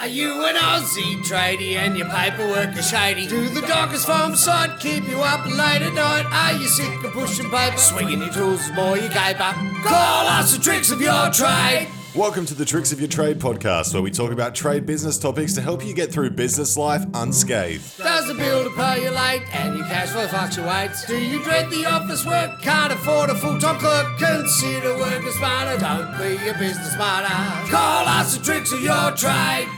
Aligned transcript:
Are 0.00 0.08
you 0.08 0.46
an 0.46 0.54
Aussie 0.54 1.18
tradie 1.18 1.74
and 1.74 1.94
your 1.94 2.08
paperwork 2.08 2.74
is 2.74 2.88
shady? 2.88 3.26
Do 3.26 3.50
the 3.50 3.60
dockers 3.60 4.06
farm 4.06 4.34
side 4.34 4.80
keep 4.80 5.06
you 5.06 5.20
up 5.20 5.44
late 5.44 5.82
at 5.82 5.92
night? 5.92 6.24
Are 6.24 6.58
you 6.58 6.68
sick 6.68 7.04
of 7.04 7.12
pushing 7.12 7.50
paper, 7.50 7.76
swinging 7.76 8.20
your 8.20 8.32
tools 8.32 8.66
more 8.72 8.96
you 8.96 9.10
caper? 9.10 9.52
Call 9.84 10.26
us 10.26 10.56
the 10.56 10.62
tricks 10.62 10.90
of 10.90 11.02
your 11.02 11.30
trade. 11.30 11.86
Welcome 12.14 12.46
to 12.46 12.54
the 12.54 12.64
Tricks 12.64 12.92
of 12.92 12.98
Your 12.98 13.10
Trade 13.10 13.38
podcast, 13.38 13.92
where 13.92 14.02
we 14.02 14.10
talk 14.10 14.32
about 14.32 14.54
trade 14.54 14.86
business 14.86 15.18
topics 15.18 15.52
to 15.56 15.60
help 15.60 15.84
you 15.84 15.92
get 15.92 16.10
through 16.10 16.30
business 16.30 16.78
life 16.78 17.04
unscathed. 17.12 17.98
Does 17.98 18.26
the 18.26 18.34
builder 18.34 18.70
pay 18.70 19.04
you 19.04 19.10
late 19.10 19.42
and 19.54 19.76
your 19.76 19.86
cash 19.86 20.08
flow 20.08 20.26
fluctuates? 20.28 21.04
Do 21.04 21.18
you 21.18 21.44
dread 21.44 21.68
the 21.68 21.84
office 21.84 22.24
work? 22.24 22.62
Can't 22.62 22.90
afford 22.90 23.28
a 23.28 23.34
full-time 23.34 23.78
clerk? 23.78 24.18
Consider 24.18 24.96
working 24.96 25.30
smarter. 25.32 25.78
Don't 25.78 26.16
be 26.16 26.48
a 26.48 26.54
business 26.54 26.96
martyr. 26.96 27.70
Call 27.70 28.08
us 28.08 28.38
the 28.38 28.42
tricks 28.42 28.72
of 28.72 28.80
your 28.82 29.10
trade. 29.12 29.68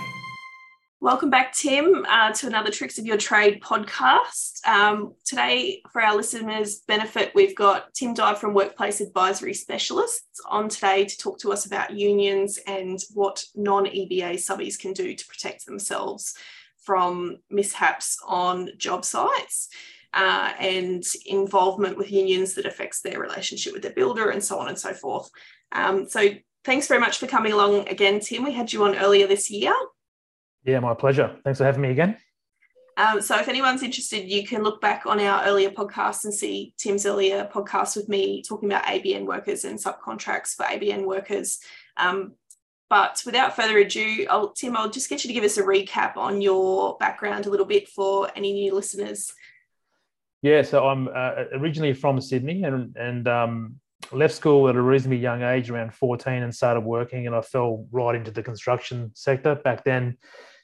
Welcome 1.02 1.30
back, 1.30 1.52
Tim, 1.52 2.06
uh, 2.08 2.30
to 2.30 2.46
another 2.46 2.70
Tricks 2.70 2.96
of 2.96 3.04
Your 3.04 3.16
Trade 3.16 3.60
podcast. 3.60 4.64
Um, 4.64 5.16
today, 5.24 5.82
for 5.92 6.00
our 6.00 6.14
listeners' 6.14 6.78
benefit, 6.86 7.32
we've 7.34 7.56
got 7.56 7.92
Tim 7.92 8.14
Dive 8.14 8.38
from 8.38 8.54
Workplace 8.54 9.00
Advisory 9.00 9.52
Specialists 9.52 10.40
on 10.48 10.68
today 10.68 11.04
to 11.04 11.18
talk 11.18 11.40
to 11.40 11.50
us 11.50 11.66
about 11.66 11.90
unions 11.90 12.60
and 12.68 13.00
what 13.14 13.44
non 13.56 13.86
EBA 13.86 14.34
subbies 14.34 14.78
can 14.78 14.92
do 14.92 15.12
to 15.12 15.26
protect 15.26 15.66
themselves 15.66 16.36
from 16.84 17.38
mishaps 17.50 18.16
on 18.24 18.70
job 18.78 19.04
sites 19.04 19.70
uh, 20.14 20.52
and 20.60 21.02
involvement 21.26 21.98
with 21.98 22.12
unions 22.12 22.54
that 22.54 22.64
affects 22.64 23.00
their 23.00 23.18
relationship 23.18 23.72
with 23.72 23.82
their 23.82 23.90
builder 23.90 24.30
and 24.30 24.44
so 24.44 24.56
on 24.60 24.68
and 24.68 24.78
so 24.78 24.94
forth. 24.94 25.28
Um, 25.72 26.08
so, 26.08 26.28
thanks 26.64 26.86
very 26.86 27.00
much 27.00 27.18
for 27.18 27.26
coming 27.26 27.52
along 27.52 27.88
again, 27.88 28.20
Tim. 28.20 28.44
We 28.44 28.52
had 28.52 28.72
you 28.72 28.84
on 28.84 28.94
earlier 28.94 29.26
this 29.26 29.50
year. 29.50 29.74
Yeah, 30.64 30.80
my 30.80 30.94
pleasure. 30.94 31.36
Thanks 31.44 31.58
for 31.58 31.64
having 31.64 31.82
me 31.82 31.90
again. 31.90 32.16
Um, 32.96 33.22
so, 33.22 33.38
if 33.38 33.48
anyone's 33.48 33.82
interested, 33.82 34.28
you 34.28 34.46
can 34.46 34.62
look 34.62 34.80
back 34.80 35.06
on 35.06 35.18
our 35.18 35.44
earlier 35.44 35.70
podcast 35.70 36.24
and 36.24 36.34
see 36.34 36.74
Tim's 36.76 37.06
earlier 37.06 37.48
podcast 37.52 37.96
with 37.96 38.08
me 38.08 38.42
talking 38.42 38.70
about 38.70 38.84
ABN 38.84 39.24
workers 39.24 39.64
and 39.64 39.78
subcontracts 39.78 40.54
for 40.54 40.64
ABN 40.64 41.06
workers. 41.06 41.58
Um, 41.96 42.34
but 42.90 43.22
without 43.24 43.56
further 43.56 43.78
ado, 43.78 44.26
I'll, 44.28 44.50
Tim, 44.50 44.76
I'll 44.76 44.90
just 44.90 45.08
get 45.08 45.24
you 45.24 45.28
to 45.28 45.34
give 45.34 45.44
us 45.44 45.56
a 45.56 45.62
recap 45.62 46.18
on 46.18 46.42
your 46.42 46.98
background 46.98 47.46
a 47.46 47.50
little 47.50 47.64
bit 47.64 47.88
for 47.88 48.30
any 48.36 48.52
new 48.52 48.74
listeners. 48.74 49.32
Yeah, 50.42 50.60
so 50.60 50.86
I'm 50.86 51.08
uh, 51.08 51.44
originally 51.52 51.94
from 51.94 52.20
Sydney 52.20 52.64
and 52.64 52.94
and 52.96 53.26
um, 53.28 53.80
left 54.10 54.34
school 54.34 54.68
at 54.68 54.76
a 54.76 54.82
reasonably 54.82 55.18
young 55.18 55.42
age, 55.42 55.70
around 55.70 55.94
14, 55.94 56.42
and 56.42 56.54
started 56.54 56.80
working. 56.80 57.26
And 57.26 57.34
I 57.34 57.40
fell 57.40 57.86
right 57.90 58.14
into 58.14 58.30
the 58.30 58.42
construction 58.42 59.12
sector. 59.14 59.54
Back 59.54 59.84
then, 59.84 60.18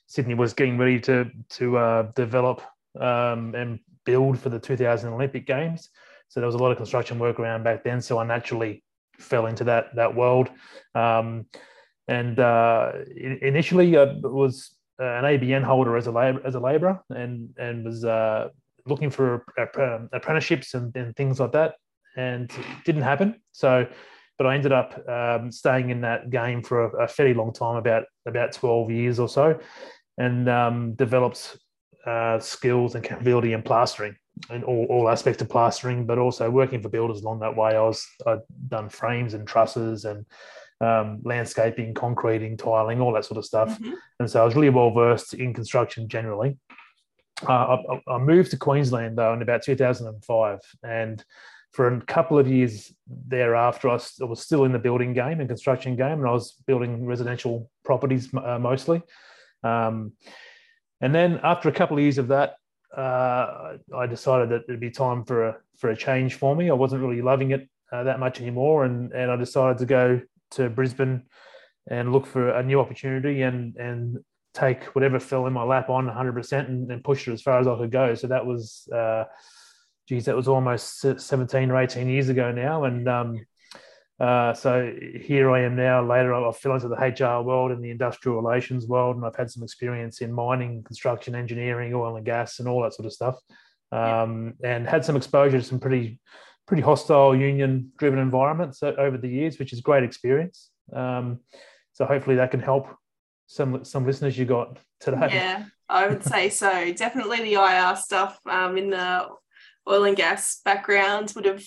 Sydney 0.09 0.35
was 0.35 0.55
getting 0.55 0.79
ready 0.79 0.99
to 1.01 1.31
to 1.51 1.79
uh, 1.79 2.03
develop 2.17 2.63
um, 2.99 3.55
and 3.55 3.79
build 4.05 4.39
for 4.39 4.49
the 4.49 4.59
2000 4.59 5.13
Olympic 5.13 5.47
Games. 5.47 5.91
So 6.29 6.41
there 6.41 6.47
was 6.47 6.55
a 6.55 6.59
lot 6.59 6.71
of 6.73 6.79
construction 6.79 7.19
work 7.19 7.39
around 7.39 7.63
back 7.63 7.85
then. 7.85 8.01
So 8.01 8.19
I 8.19 8.25
naturally 8.25 8.83
fell 9.19 9.47
into 9.47 9.65
that 9.65 9.95
that 9.97 10.15
world. 10.15 10.49
Um, 10.95 11.47
and 12.09 12.41
uh, 12.41 12.93
initially, 13.43 13.99
I 13.99 14.05
was 14.23 14.75
an 14.99 15.25
ABN 15.25 15.63
holder 15.63 15.97
as 15.97 16.07
a 16.07 16.11
labor, 16.11 16.41
as 16.45 16.55
a 16.55 16.61
labourer, 16.61 17.01
and 17.11 17.51
and 17.59 17.85
was 17.85 18.05
uh, 18.05 18.49
looking 18.87 19.11
for 19.11 19.45
apprenticeships 20.13 20.73
and, 20.73 20.95
and, 20.97 21.15
things 21.15 21.39
like 21.39 21.53
that, 21.53 21.75
and 22.17 22.51
it 22.51 22.85
didn't 22.87 23.03
happen. 23.03 23.43
So, 23.53 23.87
but 24.39 24.47
I 24.47 24.55
ended 24.55 24.73
up 24.73 25.07
um, 25.07 25.53
staying 25.53 25.91
in 25.91 26.01
that 26.01 26.31
game 26.31 26.63
for 26.63 26.87
a, 26.87 27.05
a, 27.05 27.09
fairly 27.09 27.35
long 27.35 27.53
time, 27.53 27.77
about 27.77 28.05
about 28.27 28.53
12 28.53 28.91
years 28.91 29.19
or 29.19 29.29
so, 29.29 29.61
and 30.19 30.49
um, 30.49 30.93
developed 30.95 31.57
uh, 32.05 32.39
skills 32.39 32.95
and 32.95 33.05
capability 33.05 33.53
in 33.53 33.63
plastering 33.63 34.17
in 34.51 34.63
all, 34.65 34.87
all 34.89 35.09
aspects 35.09 35.43
of 35.43 35.49
plastering, 35.49 36.07
but 36.07 36.19
also 36.19 36.51
working 36.51 36.83
for 36.83 36.89
builders 36.89 37.23
along 37.23 37.41
that 37.41 37.57
way. 37.57 37.71
I 37.71 37.81
was 37.81 38.07
I'd 38.27 38.41
done 38.69 38.89
frames 38.89 39.35
and 39.35 39.47
trusses 39.47 40.05
and 40.05 40.25
um, 40.81 41.21
landscaping, 41.25 41.95
concreting, 41.95 42.57
tiling, 42.57 43.01
all 43.01 43.13
that 43.13 43.25
sort 43.25 43.39
of 43.39 43.45
stuff. 43.45 43.79
Mm-hmm. 43.79 43.95
And 44.21 44.31
so 44.31 44.43
I 44.43 44.45
was 44.45 44.55
really 44.55 44.71
well 44.71 44.91
versed 44.91 45.35
in 45.35 45.53
construction 45.53 46.09
generally. 46.09 46.57
Uh, 47.49 47.79
I, 48.09 48.15
I, 48.15 48.19
moved 48.19 48.51
to 48.51 48.57
Queensland 48.57 49.17
though 49.17 49.33
in 49.33 49.43
about 49.43 49.63
2005, 49.63 50.59
and 50.83 51.25
for 51.71 51.87
a 51.95 52.01
couple 52.01 52.37
of 52.37 52.49
years 52.49 52.93
thereafter, 53.07 53.89
I 53.89 53.93
was 53.93 54.41
still 54.41 54.65
in 54.65 54.73
the 54.73 54.79
building 54.79 55.13
game 55.13 55.39
and 55.39 55.49
construction 55.49 55.95
game, 55.95 56.19
and 56.19 56.27
I 56.27 56.33
was 56.33 56.53
building 56.67 57.07
residential 57.07 57.71
properties 57.85 58.29
uh, 58.35 58.59
mostly. 58.59 59.03
Um, 59.63 60.13
and 61.01 61.15
then 61.15 61.41
after 61.43 61.69
a 61.69 61.73
couple 61.73 61.97
of 61.97 62.03
years 62.03 62.19
of 62.19 62.29
that, 62.29 62.57
uh, 62.97 63.77
I 63.97 64.07
decided 64.07 64.51
that 64.51 64.65
it'd 64.69 64.81
be 64.81 64.91
time 64.91 65.25
for 65.25 65.49
a 65.49 65.57
for 65.77 65.91
a 65.91 65.97
change 65.97 66.35
for 66.35 66.57
me. 66.57 66.71
I 66.71 66.75
wasn't 66.75 67.03
really 67.03 67.23
loving 67.23 67.51
it 67.51 67.69
uh, 67.93 68.05
that 68.05 68.19
much 68.19 68.41
anymore, 68.41 68.85
and 68.85 69.13
and 69.13 69.31
I 69.31 69.37
decided 69.37 69.79
to 69.79 69.87
go 69.87 70.21
to 70.53 70.71
Brisbane 70.71 71.23
and 71.91 72.13
look 72.13 72.27
for 72.27 72.51
a 72.51 72.63
new 72.63 72.81
opportunity 72.81 73.43
and 73.43 73.77
and 73.77 74.19
take 74.55 74.85
whatever 74.95 75.21
fell 75.21 75.47
in 75.47 75.53
my 75.53 75.63
lap 75.63 75.89
on 75.89 76.07
100% 76.07 76.69
and, 76.69 76.91
and 76.91 77.05
push 77.05 77.29
it 77.29 77.33
as 77.33 77.43
far 77.43 77.61
as 77.61 77.67
I 77.67 77.77
could 77.77 77.93
go. 77.93 78.15
So 78.15 78.27
that 78.27 78.45
was, 78.45 78.89
uh, 78.93 79.25
geez, 80.09 80.25
that 80.25 80.35
was 80.35 80.49
almost 80.49 81.01
17 81.01 81.71
or 81.71 81.81
18 81.81 82.09
years 82.09 82.29
ago 82.29 82.51
now, 82.51 82.85
and 82.85 83.09
um, 83.09 83.47
uh, 84.21 84.53
so 84.53 84.93
here 85.21 85.51
I 85.51 85.63
am 85.63 85.77
now. 85.77 86.05
Later, 86.05 86.35
I 86.35 86.51
fell 86.53 86.75
into 86.75 86.89
the 86.89 86.97
HR 86.97 87.43
world 87.43 87.71
and 87.71 87.83
the 87.83 87.91
industrial 87.91 88.41
relations 88.41 88.87
world, 88.87 89.17
and 89.17 89.25
I've 89.25 89.37
had 89.37 89.51
some 89.51 89.63
experience 89.63 90.21
in 90.21 90.33
mining, 90.33 90.83
construction, 90.83 91.35
engineering, 91.35 91.95
oil 91.95 92.17
and 92.17 92.27
gas, 92.27 92.59
and 92.59 92.69
all 92.69 92.83
that 92.83 92.95
sort 92.95 93.07
of 93.07 93.13
stuff. 93.13 93.37
Um, 93.93 94.55
and 94.63 94.87
had 94.87 95.05
some 95.05 95.17
exposure 95.17 95.59
to 95.59 95.65
some 95.65 95.79
pretty, 95.79 96.21
pretty 96.67 96.83
hostile 96.83 97.35
union-driven 97.35 98.19
environments 98.19 98.83
over 98.83 99.17
the 99.17 99.29
years, 99.29 99.59
which 99.59 99.73
is 99.73 99.81
great 99.81 100.03
experience. 100.03 100.71
Um, 100.93 101.41
so 101.93 102.05
hopefully 102.05 102.37
that 102.37 102.51
can 102.51 102.61
help 102.61 102.89
some 103.47 103.85
some 103.85 104.05
listeners 104.05 104.37
you 104.37 104.45
got 104.45 104.79
today. 105.01 105.29
Yeah, 105.33 105.65
I 105.89 106.07
would 106.07 106.23
say 106.25 106.51
so. 106.51 106.93
Definitely 106.93 107.43
the 107.43 107.55
IR 107.55 107.97
stuff 107.97 108.39
um, 108.47 108.77
in 108.77 108.91
the 108.91 109.29
oil 109.89 110.05
and 110.05 110.17
gas 110.17 110.61
background 110.65 111.33
would 111.35 111.45
have 111.45 111.65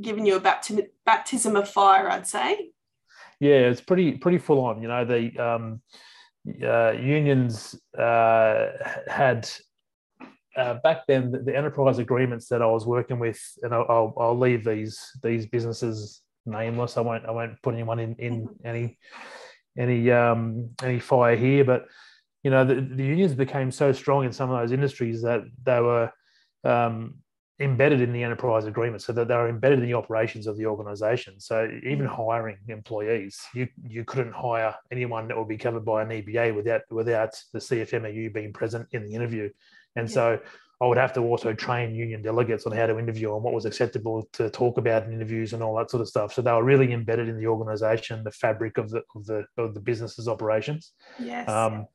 given 0.00 0.24
you 0.26 0.36
a 0.36 0.40
baptism 0.40 0.86
baptism 1.04 1.56
of 1.56 1.68
fire, 1.68 2.08
I'd 2.08 2.26
say. 2.26 2.70
Yeah, 3.40 3.68
it's 3.68 3.80
pretty 3.80 4.12
pretty 4.12 4.38
full 4.38 4.64
on. 4.64 4.80
You 4.80 4.88
know, 4.88 5.04
the 5.04 5.38
um, 5.38 5.82
uh, 6.62 6.92
unions 6.92 7.74
uh, 7.98 8.70
had 9.08 9.48
uh, 10.56 10.74
back 10.84 11.06
then 11.08 11.30
the, 11.32 11.38
the, 11.38 11.56
enterprise 11.56 11.98
agreements 11.98 12.48
that 12.48 12.62
I 12.62 12.66
was 12.66 12.86
working 12.86 13.18
with, 13.18 13.40
and 13.62 13.74
I'll, 13.74 13.86
I'll, 13.88 14.14
I'll, 14.18 14.38
leave 14.38 14.64
these 14.64 15.10
these 15.22 15.46
businesses 15.46 16.22
nameless. 16.46 16.96
I 16.96 17.00
won't 17.00 17.26
I 17.26 17.32
won't 17.32 17.60
put 17.62 17.74
anyone 17.74 17.98
in 17.98 18.14
in 18.16 18.48
any 18.64 18.98
any 19.76 20.10
um, 20.10 20.70
any 20.82 21.00
fire 21.00 21.36
here, 21.36 21.64
but 21.64 21.86
you 22.42 22.50
know 22.50 22.64
the, 22.64 22.74
the 22.74 23.04
unions 23.04 23.34
became 23.34 23.70
so 23.70 23.92
strong 23.92 24.24
in 24.24 24.32
some 24.32 24.50
of 24.50 24.60
those 24.60 24.72
industries 24.72 25.22
that 25.22 25.42
they 25.64 25.80
were 25.80 26.12
um, 26.62 27.16
embedded 27.60 28.00
in 28.00 28.12
the 28.12 28.22
enterprise 28.22 28.64
agreement 28.64 29.00
so 29.00 29.12
that 29.12 29.28
they're 29.28 29.48
embedded 29.48 29.78
in 29.78 29.86
the 29.86 29.94
operations 29.94 30.48
of 30.48 30.56
the 30.56 30.66
organization 30.66 31.38
so 31.38 31.68
even 31.84 32.06
mm. 32.06 32.14
hiring 32.14 32.56
employees 32.68 33.40
you 33.54 33.68
you 33.86 34.04
couldn't 34.04 34.32
hire 34.32 34.74
anyone 34.90 35.28
that 35.28 35.38
would 35.38 35.46
be 35.46 35.56
covered 35.56 35.84
by 35.84 36.02
an 36.02 36.08
EBA 36.08 36.54
without 36.54 36.80
without 36.90 37.30
the 37.52 37.60
CFMEU 37.60 38.32
being 38.34 38.52
present 38.52 38.88
in 38.90 39.04
the 39.04 39.14
interview 39.14 39.48
and 39.94 40.08
yeah. 40.08 40.14
so 40.14 40.40
I 40.80 40.86
would 40.86 40.98
have 40.98 41.12
to 41.14 41.20
also 41.20 41.54
train 41.54 41.94
union 41.94 42.20
delegates 42.20 42.66
on 42.66 42.72
how 42.72 42.86
to 42.86 42.98
interview 42.98 43.34
and 43.34 43.42
what 43.44 43.54
was 43.54 43.64
acceptable 43.64 44.28
to 44.32 44.50
talk 44.50 44.76
about 44.76 45.04
in 45.04 45.12
interviews 45.12 45.52
and 45.52 45.62
all 45.62 45.76
that 45.76 45.90
sort 45.90 46.00
of 46.00 46.08
stuff. 46.08 46.34
So 46.34 46.42
they 46.42 46.50
were 46.50 46.64
really 46.64 46.92
embedded 46.92 47.28
in 47.28 47.38
the 47.38 47.46
organisation, 47.46 48.24
the 48.24 48.32
fabric 48.32 48.76
of 48.76 48.90
the 48.90 49.02
of 49.14 49.24
the 49.24 49.46
of 49.56 49.74
the 49.74 49.80
business's 49.80 50.26
operations. 50.26 50.92
Yes. 51.18 51.48
Um, 51.48 51.86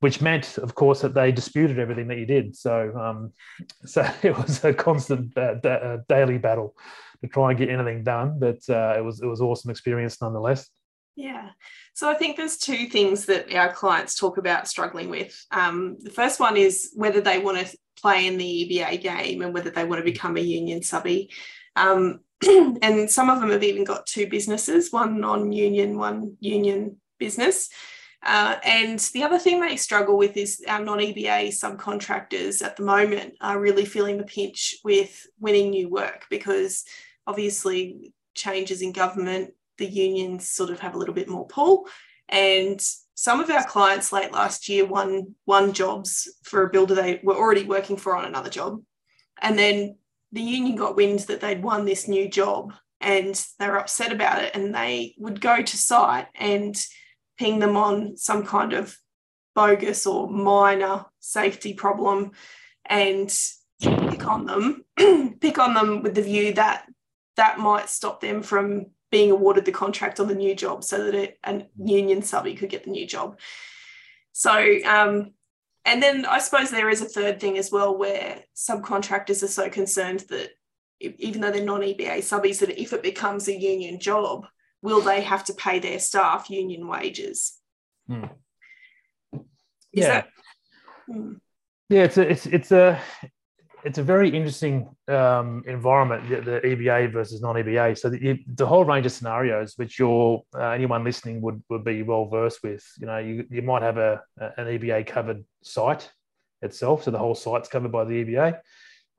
which 0.00 0.20
meant, 0.20 0.58
of 0.58 0.74
course, 0.74 1.02
that 1.02 1.14
they 1.14 1.30
disputed 1.30 1.78
everything 1.78 2.08
that 2.08 2.18
you 2.18 2.26
did. 2.26 2.56
So, 2.56 2.92
um, 2.96 3.32
so 3.84 4.08
it 4.22 4.36
was 4.36 4.64
a 4.64 4.74
constant 4.74 5.36
uh, 5.36 5.56
uh, 5.66 5.98
daily 6.08 6.38
battle 6.38 6.74
to 7.20 7.28
try 7.28 7.50
and 7.50 7.58
get 7.58 7.68
anything 7.68 8.02
done. 8.02 8.38
But 8.38 8.58
uh, 8.68 8.94
it 8.96 9.04
was 9.04 9.20
it 9.20 9.26
was 9.26 9.40
awesome 9.40 9.70
experience 9.70 10.20
nonetheless. 10.20 10.68
Yeah. 11.16 11.50
So 11.92 12.08
I 12.08 12.14
think 12.14 12.36
there's 12.36 12.56
two 12.56 12.86
things 12.86 13.26
that 13.26 13.52
our 13.54 13.72
clients 13.72 14.14
talk 14.14 14.38
about 14.38 14.68
struggling 14.68 15.10
with. 15.10 15.38
Um, 15.50 15.98
the 16.00 16.10
first 16.10 16.40
one 16.40 16.56
is 16.56 16.92
whether 16.94 17.20
they 17.20 17.38
want 17.38 17.58
to 17.58 17.76
play 18.00 18.26
in 18.26 18.38
the 18.38 18.44
EBA 18.44 19.02
game 19.02 19.42
and 19.42 19.52
whether 19.52 19.70
they 19.70 19.84
want 19.84 19.98
to 20.00 20.10
become 20.10 20.36
a 20.36 20.40
union 20.40 20.82
subby. 20.82 21.30
Um, 21.76 22.20
and 22.46 23.10
some 23.10 23.28
of 23.28 23.40
them 23.40 23.50
have 23.50 23.64
even 23.64 23.84
got 23.84 24.06
two 24.06 24.28
businesses, 24.28 24.90
one 24.92 25.20
non-union, 25.20 25.98
one 25.98 26.36
union 26.40 26.96
business. 27.18 27.68
Uh, 28.22 28.56
and 28.64 28.98
the 29.14 29.22
other 29.22 29.38
thing 29.38 29.60
they 29.60 29.76
struggle 29.76 30.18
with 30.18 30.36
is 30.36 30.62
our 30.68 30.84
non 30.84 30.98
EBA 30.98 31.48
subcontractors 31.48 32.62
at 32.62 32.76
the 32.76 32.82
moment 32.82 33.34
are 33.40 33.60
really 33.60 33.84
feeling 33.84 34.18
the 34.18 34.24
pinch 34.24 34.76
with 34.84 35.26
winning 35.38 35.70
new 35.70 35.88
work 35.88 36.26
because 36.28 36.84
obviously 37.26 38.12
changes 38.34 38.82
in 38.82 38.92
government, 38.92 39.52
the 39.78 39.86
unions 39.86 40.46
sort 40.46 40.70
of 40.70 40.80
have 40.80 40.94
a 40.94 40.98
little 40.98 41.14
bit 41.14 41.28
more 41.28 41.46
pull. 41.46 41.86
And 42.28 42.80
some 43.14 43.40
of 43.40 43.50
our 43.50 43.64
clients 43.64 44.12
late 44.12 44.32
last 44.32 44.68
year 44.68 44.86
won 44.86 45.34
won 45.46 45.72
jobs 45.72 46.26
for 46.42 46.62
a 46.62 46.70
builder 46.70 46.94
they 46.94 47.20
were 47.22 47.36
already 47.36 47.64
working 47.64 47.96
for 47.96 48.16
on 48.16 48.24
another 48.24 48.50
job, 48.50 48.80
and 49.42 49.58
then 49.58 49.96
the 50.32 50.40
union 50.40 50.76
got 50.76 50.96
wind 50.96 51.18
that 51.20 51.40
they'd 51.40 51.62
won 51.62 51.84
this 51.84 52.06
new 52.06 52.28
job, 52.28 52.72
and 53.00 53.44
they 53.58 53.68
were 53.68 53.78
upset 53.78 54.12
about 54.12 54.42
it, 54.42 54.54
and 54.54 54.74
they 54.74 55.14
would 55.18 55.40
go 55.40 55.60
to 55.60 55.76
site 55.76 56.28
and 56.34 56.76
ping 57.40 57.58
them 57.58 57.74
on 57.74 58.18
some 58.18 58.44
kind 58.44 58.74
of 58.74 58.94
bogus 59.54 60.06
or 60.06 60.30
minor 60.30 61.06
safety 61.20 61.72
problem, 61.72 62.32
and 62.84 63.34
pick 63.80 64.26
on 64.26 64.44
them, 64.44 64.84
pick 65.40 65.58
on 65.58 65.72
them 65.72 66.02
with 66.02 66.14
the 66.14 66.22
view 66.22 66.52
that 66.52 66.84
that 67.36 67.58
might 67.58 67.88
stop 67.88 68.20
them 68.20 68.42
from 68.42 68.84
being 69.10 69.30
awarded 69.30 69.64
the 69.64 69.72
contract 69.72 70.20
on 70.20 70.28
the 70.28 70.34
new 70.34 70.54
job 70.54 70.84
so 70.84 71.02
that 71.02 71.14
it, 71.14 71.38
a 71.44 71.62
union 71.82 72.20
subby 72.20 72.54
could 72.54 72.68
get 72.68 72.84
the 72.84 72.90
new 72.90 73.06
job. 73.06 73.38
So, 74.32 74.52
um, 74.84 75.32
and 75.86 76.02
then 76.02 76.26
I 76.26 76.40
suppose 76.40 76.70
there 76.70 76.90
is 76.90 77.00
a 77.00 77.06
third 77.06 77.40
thing 77.40 77.56
as 77.56 77.72
well 77.72 77.96
where 77.96 78.44
subcontractors 78.54 79.42
are 79.42 79.48
so 79.48 79.70
concerned 79.70 80.26
that 80.28 80.50
even 81.00 81.40
though 81.40 81.50
they're 81.50 81.64
non 81.64 81.80
EBA 81.80 82.18
subbies, 82.18 82.58
that 82.58 82.78
if 82.78 82.92
it 82.92 83.02
becomes 83.02 83.48
a 83.48 83.58
union 83.58 83.98
job, 83.98 84.46
will 84.82 85.00
they 85.00 85.20
have 85.22 85.44
to 85.44 85.54
pay 85.54 85.78
their 85.78 85.98
staff 85.98 86.50
union 86.50 86.86
wages? 86.86 87.58
Hmm. 88.06 88.24
Yeah. 89.92 90.08
that? 90.08 90.28
Hmm. 91.06 91.34
Yeah, 91.88 92.04
it's 92.04 92.18
a, 92.18 92.30
it's 92.30 92.46
it's 92.46 92.72
a 92.72 93.00
it's 93.84 93.98
a 93.98 94.02
very 94.02 94.28
interesting 94.28 94.88
um, 95.08 95.64
environment, 95.66 96.28
the, 96.28 96.40
the, 96.40 96.60
EBA 96.60 97.12
versus 97.12 97.40
non-EBA. 97.40 97.98
So 97.98 98.10
the, 98.10 98.38
the, 98.54 98.66
whole 98.66 98.84
range 98.84 99.06
of 99.06 99.12
scenarios, 99.12 99.74
which 99.76 99.98
your 99.98 100.42
uh, 100.54 100.68
anyone 100.68 101.02
listening 101.02 101.40
would 101.40 101.62
would 101.68 101.84
be 101.84 102.02
well 102.02 102.26
versed 102.26 102.62
with. 102.62 102.84
You 102.98 103.06
know, 103.06 103.18
you, 103.18 103.46
you 103.50 103.62
might 103.62 103.82
have 103.82 103.96
a, 103.96 104.22
an 104.38 104.66
EBA 104.66 105.06
covered 105.06 105.44
site 105.62 106.10
itself, 106.62 107.04
so 107.04 107.10
the 107.10 107.18
whole 107.18 107.34
site's 107.34 107.68
covered 107.68 107.92
by 107.92 108.04
the 108.04 108.24
EBA. 108.24 108.60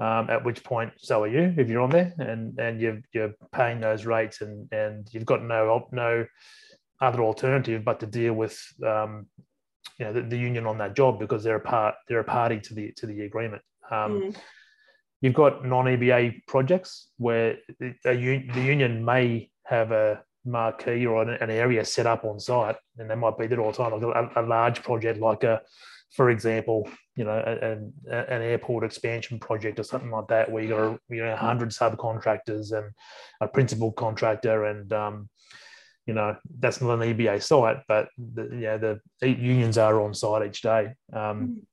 Um, 0.01 0.31
at 0.31 0.43
which 0.43 0.63
point, 0.63 0.93
so 0.97 1.21
are 1.21 1.27
you 1.27 1.53
if 1.57 1.69
you're 1.69 1.83
on 1.83 1.91
there, 1.91 2.11
and 2.17 2.57
and 2.59 2.81
you're 2.81 3.01
you're 3.13 3.33
paying 3.51 3.79
those 3.79 4.03
rates, 4.07 4.41
and 4.41 4.67
and 4.73 5.07
you've 5.11 5.27
got 5.27 5.43
no 5.43 5.87
no 5.91 6.25
other 6.99 7.21
alternative 7.21 7.85
but 7.85 7.99
to 7.99 8.07
deal 8.07 8.33
with 8.33 8.59
um, 8.83 9.27
you 9.99 10.05
know 10.05 10.13
the, 10.13 10.23
the 10.23 10.37
union 10.37 10.65
on 10.65 10.79
that 10.79 10.95
job 10.95 11.19
because 11.19 11.43
they're 11.43 11.57
a 11.57 11.67
part 11.75 11.93
they're 12.07 12.19
a 12.19 12.23
party 12.23 12.59
to 12.61 12.73
the 12.73 12.91
to 12.93 13.05
the 13.05 13.21
agreement. 13.21 13.61
Um, 13.91 14.11
mm. 14.11 14.37
You've 15.21 15.35
got 15.35 15.63
non-EBA 15.63 16.47
projects 16.47 17.09
where 17.17 17.57
the, 17.79 17.93
the 18.03 18.61
union 18.63 19.05
may 19.05 19.51
have 19.65 19.91
a 19.91 20.23
marquee 20.45 21.05
or 21.05 21.21
an, 21.21 21.29
an, 21.29 21.51
area 21.51 21.85
set 21.85 22.07
up 22.07 22.25
on 22.25 22.39
site, 22.39 22.75
and 22.97 23.07
they 23.07 23.13
might 23.13 23.37
be 23.37 23.45
there 23.45 23.61
all 23.61 23.71
the 23.71 23.77
time, 23.77 23.91
like 23.91 24.31
a, 24.35 24.41
a 24.41 24.47
large 24.47 24.81
project, 24.81 25.19
like 25.19 25.43
a, 25.43 25.61
for 26.11 26.29
example, 26.29 26.89
you 27.15 27.23
know, 27.23 27.37
an, 27.37 27.93
an 28.09 28.41
airport 28.41 28.83
expansion 28.83 29.39
project 29.39 29.79
or 29.79 29.83
something 29.83 30.11
like 30.11 30.27
that, 30.27 30.51
where 30.51 30.61
you 30.61 30.69
got 30.69 30.79
a, 30.79 30.99
you 31.09 31.23
know, 31.23 31.35
hundred 31.35 31.69
subcontractors 31.69 32.73
and 32.77 32.91
a 33.39 33.47
principal 33.47 33.91
contractor, 33.91 34.65
and 34.65 34.91
um, 34.91 35.29
you 36.05 36.13
know, 36.13 36.35
that's 36.59 36.81
not 36.81 36.93
an 36.93 36.99
EBA 36.99 37.41
site, 37.41 37.77
but 37.87 38.09
the, 38.17 38.57
yeah, 38.59 38.77
the 38.77 38.99
unions 39.21 39.77
are 39.77 40.01
on 40.01 40.13
site 40.13 40.47
each 40.47 40.61
day. 40.61 40.93
Um, 41.13 41.63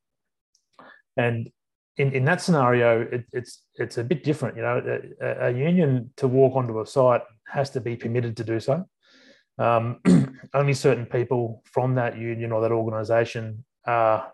mm. 0.81 0.87
And 1.17 1.51
in, 1.97 2.13
in 2.13 2.25
that 2.27 2.41
scenario, 2.41 3.03
it, 3.03 3.25
it's 3.33 3.65
it's 3.75 3.99
a 3.99 4.05
bit 4.05 4.23
different. 4.23 4.57
You 4.57 4.63
know, 4.63 5.03
a, 5.21 5.47
a, 5.49 5.51
union 5.51 6.13
to 6.19 6.29
walk 6.29 6.55
onto 6.55 6.81
a 6.81 6.87
site 6.87 7.23
has 7.49 7.71
to 7.71 7.81
be 7.81 7.97
permitted 7.97 8.37
to 8.37 8.45
do 8.45 8.61
so. 8.61 8.85
Um, 9.59 9.99
only 10.55 10.75
certain 10.75 11.07
people 11.07 11.63
from 11.65 11.97
that 11.97 12.17
union 12.17 12.53
or 12.53 12.61
that 12.61 12.71
organisation 12.71 13.65
are 13.87 14.33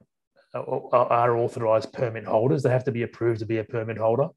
are 0.53 1.37
authorised 1.37 1.93
permit 1.93 2.25
holders. 2.25 2.63
They 2.63 2.71
have 2.71 2.85
to 2.85 2.93
be 2.93 3.03
approved 3.03 3.41
to 3.41 3.47
be 3.47 3.59
a 3.59 3.65
permit 3.65 3.99
holder, 3.99 4.29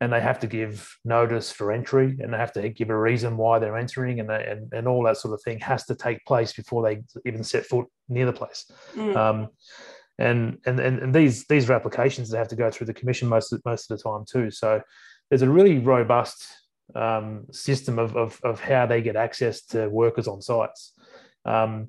and 0.00 0.12
they 0.12 0.20
have 0.20 0.38
to 0.40 0.46
give 0.46 0.96
notice 1.04 1.52
for 1.52 1.70
entry, 1.70 2.16
and 2.20 2.32
they 2.32 2.38
have 2.38 2.52
to 2.54 2.68
give 2.70 2.90
a 2.90 2.98
reason 2.98 3.36
why 3.36 3.58
they're 3.58 3.76
entering, 3.76 4.20
and 4.20 4.28
they, 4.28 4.44
and, 4.44 4.72
and 4.72 4.88
all 4.88 5.02
that 5.04 5.18
sort 5.18 5.34
of 5.34 5.42
thing 5.42 5.60
has 5.60 5.84
to 5.86 5.94
take 5.94 6.24
place 6.24 6.52
before 6.52 6.82
they 6.82 7.02
even 7.26 7.44
set 7.44 7.66
foot 7.66 7.86
near 8.08 8.26
the 8.26 8.32
place. 8.32 8.70
Mm. 8.94 9.16
Um, 9.16 9.48
and 10.18 10.58
and 10.66 10.80
and, 10.80 11.14
these 11.14 11.46
these 11.46 11.68
are 11.68 11.74
applications 11.74 12.30
that 12.30 12.38
have 12.38 12.48
to 12.48 12.56
go 12.56 12.70
through 12.70 12.86
the 12.86 12.94
commission 12.94 13.28
most 13.28 13.52
of, 13.52 13.60
most 13.64 13.90
of 13.90 13.98
the 13.98 14.02
time 14.02 14.24
too. 14.30 14.50
So 14.50 14.80
there's 15.28 15.42
a 15.42 15.50
really 15.50 15.78
robust 15.78 16.46
um, 16.94 17.46
system 17.50 17.98
of, 17.98 18.16
of, 18.16 18.40
of 18.44 18.60
how 18.60 18.86
they 18.86 19.00
get 19.00 19.16
access 19.16 19.62
to 19.66 19.88
workers 19.88 20.28
on 20.28 20.42
sites. 20.42 20.92
Um, 21.44 21.88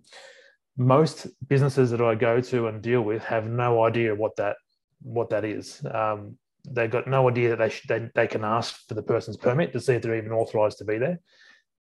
most 0.78 1.28
businesses 1.48 1.92
that 1.92 2.02
I 2.02 2.16
go 2.16 2.42
to 2.42 2.68
and 2.68 2.82
deal 2.82 3.02
with 3.02 3.24
have 3.24 3.46
no 3.48 3.84
idea 3.84 4.16
what 4.16 4.36
that 4.38 4.58
what 5.02 5.30
that 5.30 5.46
is. 5.46 5.86
Um, 5.92 6.38
they've 6.70 6.90
got 6.90 7.08
no 7.08 7.30
idea 7.30 7.50
that 7.50 7.60
they, 7.60 7.70
should, 7.70 7.88
they 7.90 8.10
they 8.16 8.28
can 8.28 8.44
ask 8.44 8.88
for 8.88 8.94
the 8.94 9.04
person's 9.04 9.38
permit 9.38 9.74
to 9.74 9.80
see 9.80 9.94
if 9.94 10.02
they're 10.02 10.16
even 10.16 10.32
authorised 10.32 10.78
to 10.80 10.86
be 10.86 10.98
there. 10.98 11.20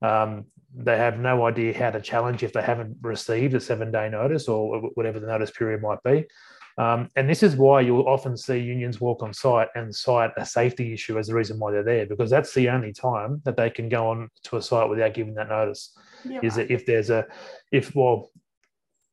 Um, 0.01 0.45
they 0.75 0.97
have 0.97 1.19
no 1.19 1.45
idea 1.45 1.77
how 1.77 1.91
to 1.91 2.01
challenge 2.01 2.43
if 2.43 2.51
they 2.51 2.61
haven't 2.61 2.97
received 3.01 3.53
a 3.53 3.59
seven 3.59 3.91
day 3.91 4.09
notice 4.09 4.47
or 4.47 4.81
whatever 4.95 5.19
the 5.19 5.27
notice 5.27 5.51
period 5.51 5.81
might 5.81 6.01
be. 6.03 6.25
Um, 6.77 7.09
and 7.15 7.29
this 7.29 7.43
is 7.43 7.55
why 7.55 7.81
you'll 7.81 8.07
often 8.07 8.35
see 8.35 8.57
unions 8.57 8.99
walk 8.99 9.21
on 9.21 9.31
site 9.31 9.67
and 9.75 9.93
cite 9.93 10.31
a 10.37 10.45
safety 10.45 10.91
issue 10.91 11.19
as 11.19 11.27
the 11.27 11.35
reason 11.35 11.59
why 11.59 11.71
they're 11.71 11.83
there, 11.83 12.07
because 12.07 12.31
that's 12.31 12.53
the 12.55 12.69
only 12.69 12.91
time 12.91 13.41
that 13.45 13.55
they 13.55 13.69
can 13.69 13.89
go 13.89 14.09
on 14.09 14.29
to 14.45 14.57
a 14.57 14.61
site 14.61 14.89
without 14.89 15.13
giving 15.13 15.35
that 15.35 15.49
notice. 15.49 15.95
Yeah. 16.25 16.39
Is 16.41 16.55
that 16.55 16.71
if 16.71 16.85
there's 16.87 17.11
a, 17.11 17.27
if, 17.71 17.95
well, 17.95 18.31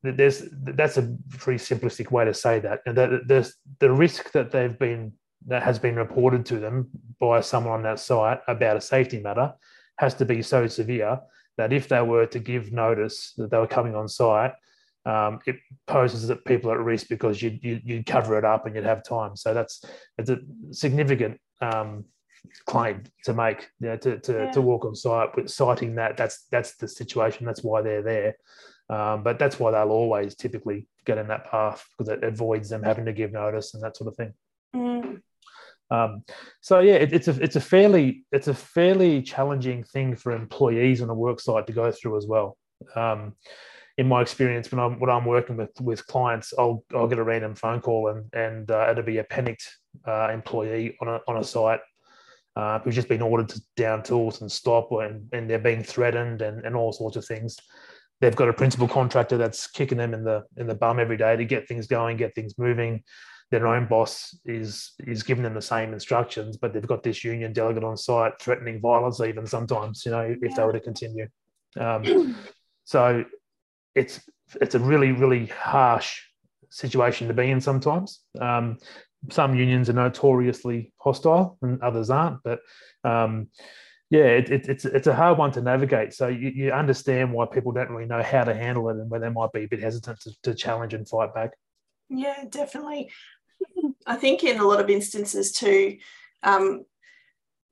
there's 0.03 0.43
that's 0.51 0.97
a 0.97 1.15
pretty 1.37 1.63
simplistic 1.63 2.11
way 2.11 2.25
to 2.25 2.33
say 2.33 2.59
that. 2.59 2.79
And 2.85 2.97
that 2.97 3.27
there's 3.27 3.55
the 3.79 3.91
risk 3.91 4.31
that 4.31 4.51
they've 4.51 4.77
been 4.77 5.13
that 5.47 5.63
has 5.63 5.79
been 5.79 5.95
reported 5.95 6.45
to 6.47 6.59
them 6.59 6.89
by 7.19 7.41
someone 7.41 7.73
on 7.73 7.83
that 7.83 7.99
site 7.99 8.39
about 8.47 8.77
a 8.77 8.81
safety 8.81 9.19
matter 9.19 9.53
has 9.97 10.13
to 10.15 10.25
be 10.25 10.41
so 10.41 10.67
severe 10.67 11.19
that 11.57 11.73
if 11.73 11.87
they 11.87 12.01
were 12.01 12.25
to 12.25 12.39
give 12.39 12.71
notice 12.71 13.33
that 13.37 13.51
they 13.51 13.57
were 13.57 13.67
coming 13.67 13.95
on 13.95 14.07
site, 14.07 14.53
um, 15.05 15.39
it 15.45 15.57
poses 15.87 16.27
that 16.27 16.45
people 16.45 16.71
are 16.71 16.79
at 16.79 16.85
risk 16.85 17.07
because 17.09 17.41
you'd, 17.41 17.59
you'd, 17.63 18.05
cover 18.05 18.37
it 18.37 18.45
up 18.45 18.65
and 18.65 18.75
you'd 18.75 18.83
have 18.85 19.03
time. 19.03 19.35
So 19.35 19.53
that's 19.53 19.83
it's 20.17 20.29
a 20.29 20.39
significant 20.71 21.39
um, 21.59 22.05
claim 22.65 23.03
to 23.25 23.33
make, 23.33 23.69
you 23.79 23.89
know, 23.89 23.97
to, 23.97 24.19
to, 24.19 24.33
yeah. 24.33 24.51
to 24.51 24.61
walk 24.61 24.85
on 24.85 24.95
site 24.95 25.35
with 25.35 25.49
citing 25.49 25.95
that 25.95 26.17
that's 26.17 26.45
that's 26.51 26.75
the 26.75 26.87
situation. 26.87 27.45
That's 27.45 27.63
why 27.63 27.81
they're 27.81 28.03
there. 28.03 28.35
Um, 28.89 29.23
but 29.23 29.39
that's 29.39 29.59
why 29.59 29.71
they'll 29.71 29.89
always 29.89 30.35
typically 30.35 30.87
get 31.05 31.17
in 31.17 31.27
that 31.27 31.49
path 31.49 31.85
because 31.97 32.09
it 32.09 32.23
avoids 32.23 32.69
them 32.69 32.83
having 32.83 33.05
to 33.05 33.13
give 33.13 33.31
notice 33.31 33.73
and 33.73 33.83
that 33.83 33.95
sort 33.95 34.09
of 34.09 34.15
thing. 34.15 34.33
Mm. 34.75 35.21
Um, 35.89 36.23
so 36.61 36.79
yeah, 36.79 36.95
it, 36.95 37.13
it's 37.13 37.27
a 37.27 37.41
it's 37.41 37.55
a 37.55 37.61
fairly 37.61 38.23
it's 38.31 38.47
a 38.47 38.53
fairly 38.53 39.21
challenging 39.21 39.83
thing 39.83 40.15
for 40.15 40.31
employees 40.31 41.01
on 41.01 41.09
a 41.09 41.13
work 41.13 41.39
site 41.39 41.67
to 41.67 41.73
go 41.73 41.91
through 41.91 42.17
as 42.17 42.25
well. 42.25 42.57
Um, 42.95 43.33
in 43.97 44.07
my 44.07 44.21
experience, 44.21 44.71
when 44.71 44.79
I'm 44.79 44.99
when 44.99 45.09
I'm 45.09 45.25
working 45.25 45.57
with 45.57 45.79
with 45.81 46.07
clients, 46.07 46.53
I'll 46.57 46.83
I'll 46.95 47.07
get 47.07 47.19
a 47.19 47.23
random 47.23 47.55
phone 47.55 47.81
call 47.81 48.07
and 48.07 48.33
and 48.33 48.71
uh, 48.71 48.87
it'll 48.89 49.03
be 49.03 49.17
a 49.17 49.23
panicked 49.23 49.67
uh, 50.07 50.29
employee 50.33 50.97
on 51.01 51.07
a 51.07 51.19
on 51.27 51.37
a 51.37 51.43
site 51.43 51.81
uh, 52.55 52.79
who's 52.79 52.95
just 52.95 53.09
been 53.09 53.21
ordered 53.21 53.49
to 53.49 53.61
down 53.75 54.03
tools 54.03 54.41
and 54.41 54.51
stop, 54.51 54.91
and 54.91 55.27
and 55.33 55.49
they're 55.49 55.59
being 55.59 55.83
threatened 55.83 56.41
and 56.41 56.65
and 56.65 56.75
all 56.75 56.91
sorts 56.91 57.17
of 57.17 57.25
things. 57.25 57.57
They've 58.21 58.35
got 58.35 58.49
a 58.49 58.53
principal 58.53 58.87
contractor 58.87 59.37
that's 59.37 59.67
kicking 59.67 59.97
them 59.97 60.13
in 60.13 60.23
the 60.23 60.43
in 60.57 60.67
the 60.67 60.75
bum 60.75 60.99
every 60.99 61.17
day 61.17 61.35
to 61.35 61.43
get 61.43 61.67
things 61.67 61.87
going, 61.87 62.17
get 62.17 62.33
things 62.33 62.57
moving 62.57 63.03
their 63.51 63.67
own 63.67 63.85
boss 63.85 64.35
is 64.45 64.93
is 65.05 65.23
giving 65.23 65.43
them 65.43 65.53
the 65.53 65.61
same 65.61 65.93
instructions, 65.93 66.57
but 66.57 66.73
they've 66.73 66.87
got 66.87 67.03
this 67.03 67.23
union 67.23 67.51
delegate 67.51 67.83
on 67.83 67.97
site 67.97 68.39
threatening 68.39 68.79
violence 68.79 69.19
even 69.19 69.45
sometimes, 69.45 70.03
you 70.05 70.11
know, 70.11 70.21
if 70.21 70.37
yeah. 70.41 70.55
they 70.55 70.63
were 70.63 70.73
to 70.73 70.79
continue. 70.79 71.27
Um, 71.77 72.35
so 72.85 73.25
it's 73.93 74.21
it's 74.61 74.75
a 74.75 74.79
really 74.79 75.11
really 75.11 75.47
harsh 75.47 76.21
situation 76.69 77.27
to 77.27 77.33
be 77.33 77.51
in 77.51 77.59
sometimes. 77.59 78.21
Um, 78.39 78.77
some 79.29 79.53
unions 79.53 79.89
are 79.89 79.93
notoriously 79.93 80.93
hostile 80.97 81.57
and 81.61 81.81
others 81.83 82.09
aren't, 82.09 82.39
but 82.43 82.61
um, 83.03 83.49
yeah, 84.11 84.25
it, 84.25 84.51
it, 84.51 84.67
it's 84.67 84.83
it's 84.83 85.07
a 85.07 85.15
hard 85.15 85.37
one 85.37 85.53
to 85.53 85.61
navigate. 85.61 86.13
So 86.13 86.27
you, 86.27 86.49
you 86.49 86.71
understand 86.71 87.31
why 87.31 87.45
people 87.45 87.71
don't 87.71 87.89
really 87.89 88.05
know 88.05 88.21
how 88.21 88.43
to 88.43 88.53
handle 88.53 88.89
it 88.89 88.97
and 88.97 89.09
where 89.09 89.21
they 89.21 89.29
might 89.29 89.53
be 89.53 89.63
a 89.63 89.67
bit 89.67 89.81
hesitant 89.81 90.19
to, 90.19 90.31
to 90.43 90.53
challenge 90.53 90.93
and 90.93 91.07
fight 91.07 91.33
back. 91.33 91.51
Yeah, 92.09 92.43
definitely. 92.49 93.09
I 94.05 94.17
think 94.17 94.43
in 94.43 94.59
a 94.59 94.67
lot 94.67 94.81
of 94.81 94.89
instances 94.89 95.53
too, 95.53 95.97
um, 96.43 96.83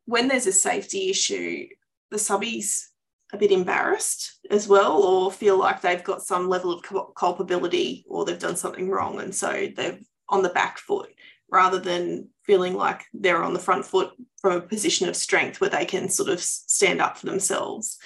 when 0.06 0.30
there's 0.30 0.48
a 0.48 0.54
safety 0.54 1.10
issue, 1.10 1.68
the 2.10 2.18
subbies 2.18 2.86
a 3.34 3.38
bit 3.38 3.52
embarrassed 3.52 4.40
as 4.50 4.66
well, 4.66 5.04
or 5.04 5.34
feel 5.34 5.60
like 5.60 5.82
they've 5.82 6.06
got 6.06 6.22
some 6.22 6.48
level 6.48 6.72
of 6.72 7.14
culpability 7.16 8.06
or 8.08 8.24
they've 8.24 8.40
done 8.40 8.56
something 8.56 8.90
wrong, 8.90 9.20
and 9.20 9.36
so 9.36 9.68
they're 9.76 10.00
on 10.30 10.42
the 10.42 10.50
back 10.50 10.78
foot 10.78 11.10
rather 11.52 11.80
than 11.80 12.30
feeling 12.44 12.76
like 12.76 13.06
they're 13.14 13.44
on 13.44 13.54
the 13.54 13.60
front 13.60 13.86
foot 13.86 14.12
from 14.42 14.58
a 14.58 14.62
position 14.62 15.10
of 15.10 15.16
strength 15.16 15.60
where 15.62 15.70
they 15.70 15.86
can 15.86 16.10
sort 16.10 16.30
of 16.30 16.42
stand 16.42 17.02
up 17.02 17.18
for 17.18 17.26
themselves. 17.26 17.98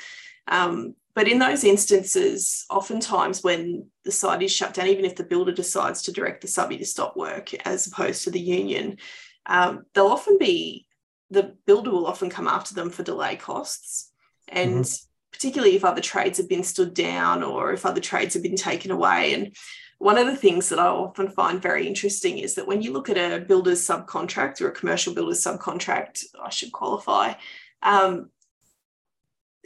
Um, 0.48 0.96
but 1.16 1.28
in 1.28 1.40
those 1.40 1.64
instances, 1.64 2.66
oftentimes 2.70 3.44
when 3.44 3.88
the 4.04 4.12
site 4.12 4.42
is 4.42 4.52
shut 4.52 4.74
down, 4.74 4.88
even 4.88 5.06
if 5.06 5.16
the 5.16 5.24
builder 5.24 5.52
decides 5.52 6.02
to 6.04 6.12
direct 6.12 6.42
the 6.42 6.48
subby 6.48 6.78
to 6.78 6.86
stop 6.86 7.16
work 7.16 7.54
as 7.66 7.88
opposed 7.88 8.24
to 8.24 8.32
the 8.32 8.40
union, 8.40 8.98
um, 9.46 9.86
they'll 9.94 10.08
often 10.08 10.38
be 10.40 10.88
the 11.30 11.56
builder 11.66 11.92
will 11.92 12.08
often 12.08 12.30
come 12.30 12.48
after 12.48 12.74
them 12.74 12.90
for 12.90 13.04
delay 13.04 13.36
costs. 13.36 14.12
And 14.48 14.84
mm-hmm. 14.84 15.06
particularly 15.32 15.76
if 15.76 15.86
other 15.86 16.02
trades 16.02 16.38
have 16.38 16.50
been 16.50 16.64
stood 16.64 16.94
down 16.94 17.44
or 17.44 17.74
if 17.74 17.86
other 17.86 18.02
trades 18.02 18.34
have 18.34 18.44
been 18.44 18.56
taken 18.56 18.92
away. 18.92 19.34
And 19.34 19.56
one 20.04 20.18
of 20.18 20.28
the 20.28 20.36
things 20.36 20.68
that 20.68 20.80
I 20.80 20.88
often 20.88 21.30
find 21.30 21.62
very 21.62 21.88
interesting 21.88 22.38
is 22.38 22.56
that 22.56 22.68
when 22.68 22.82
you 22.82 22.92
look 22.92 23.10
at 23.10 23.16
a 23.16 23.40
builder's 23.40 23.88
subcontract 23.88 24.60
or 24.60 24.68
a 24.68 24.74
commercial 24.74 25.14
builder's 25.14 25.42
subcontract, 25.42 26.26
I 26.44 26.50
should 26.50 26.74
qualify, 26.74 27.36
um, 27.82 28.30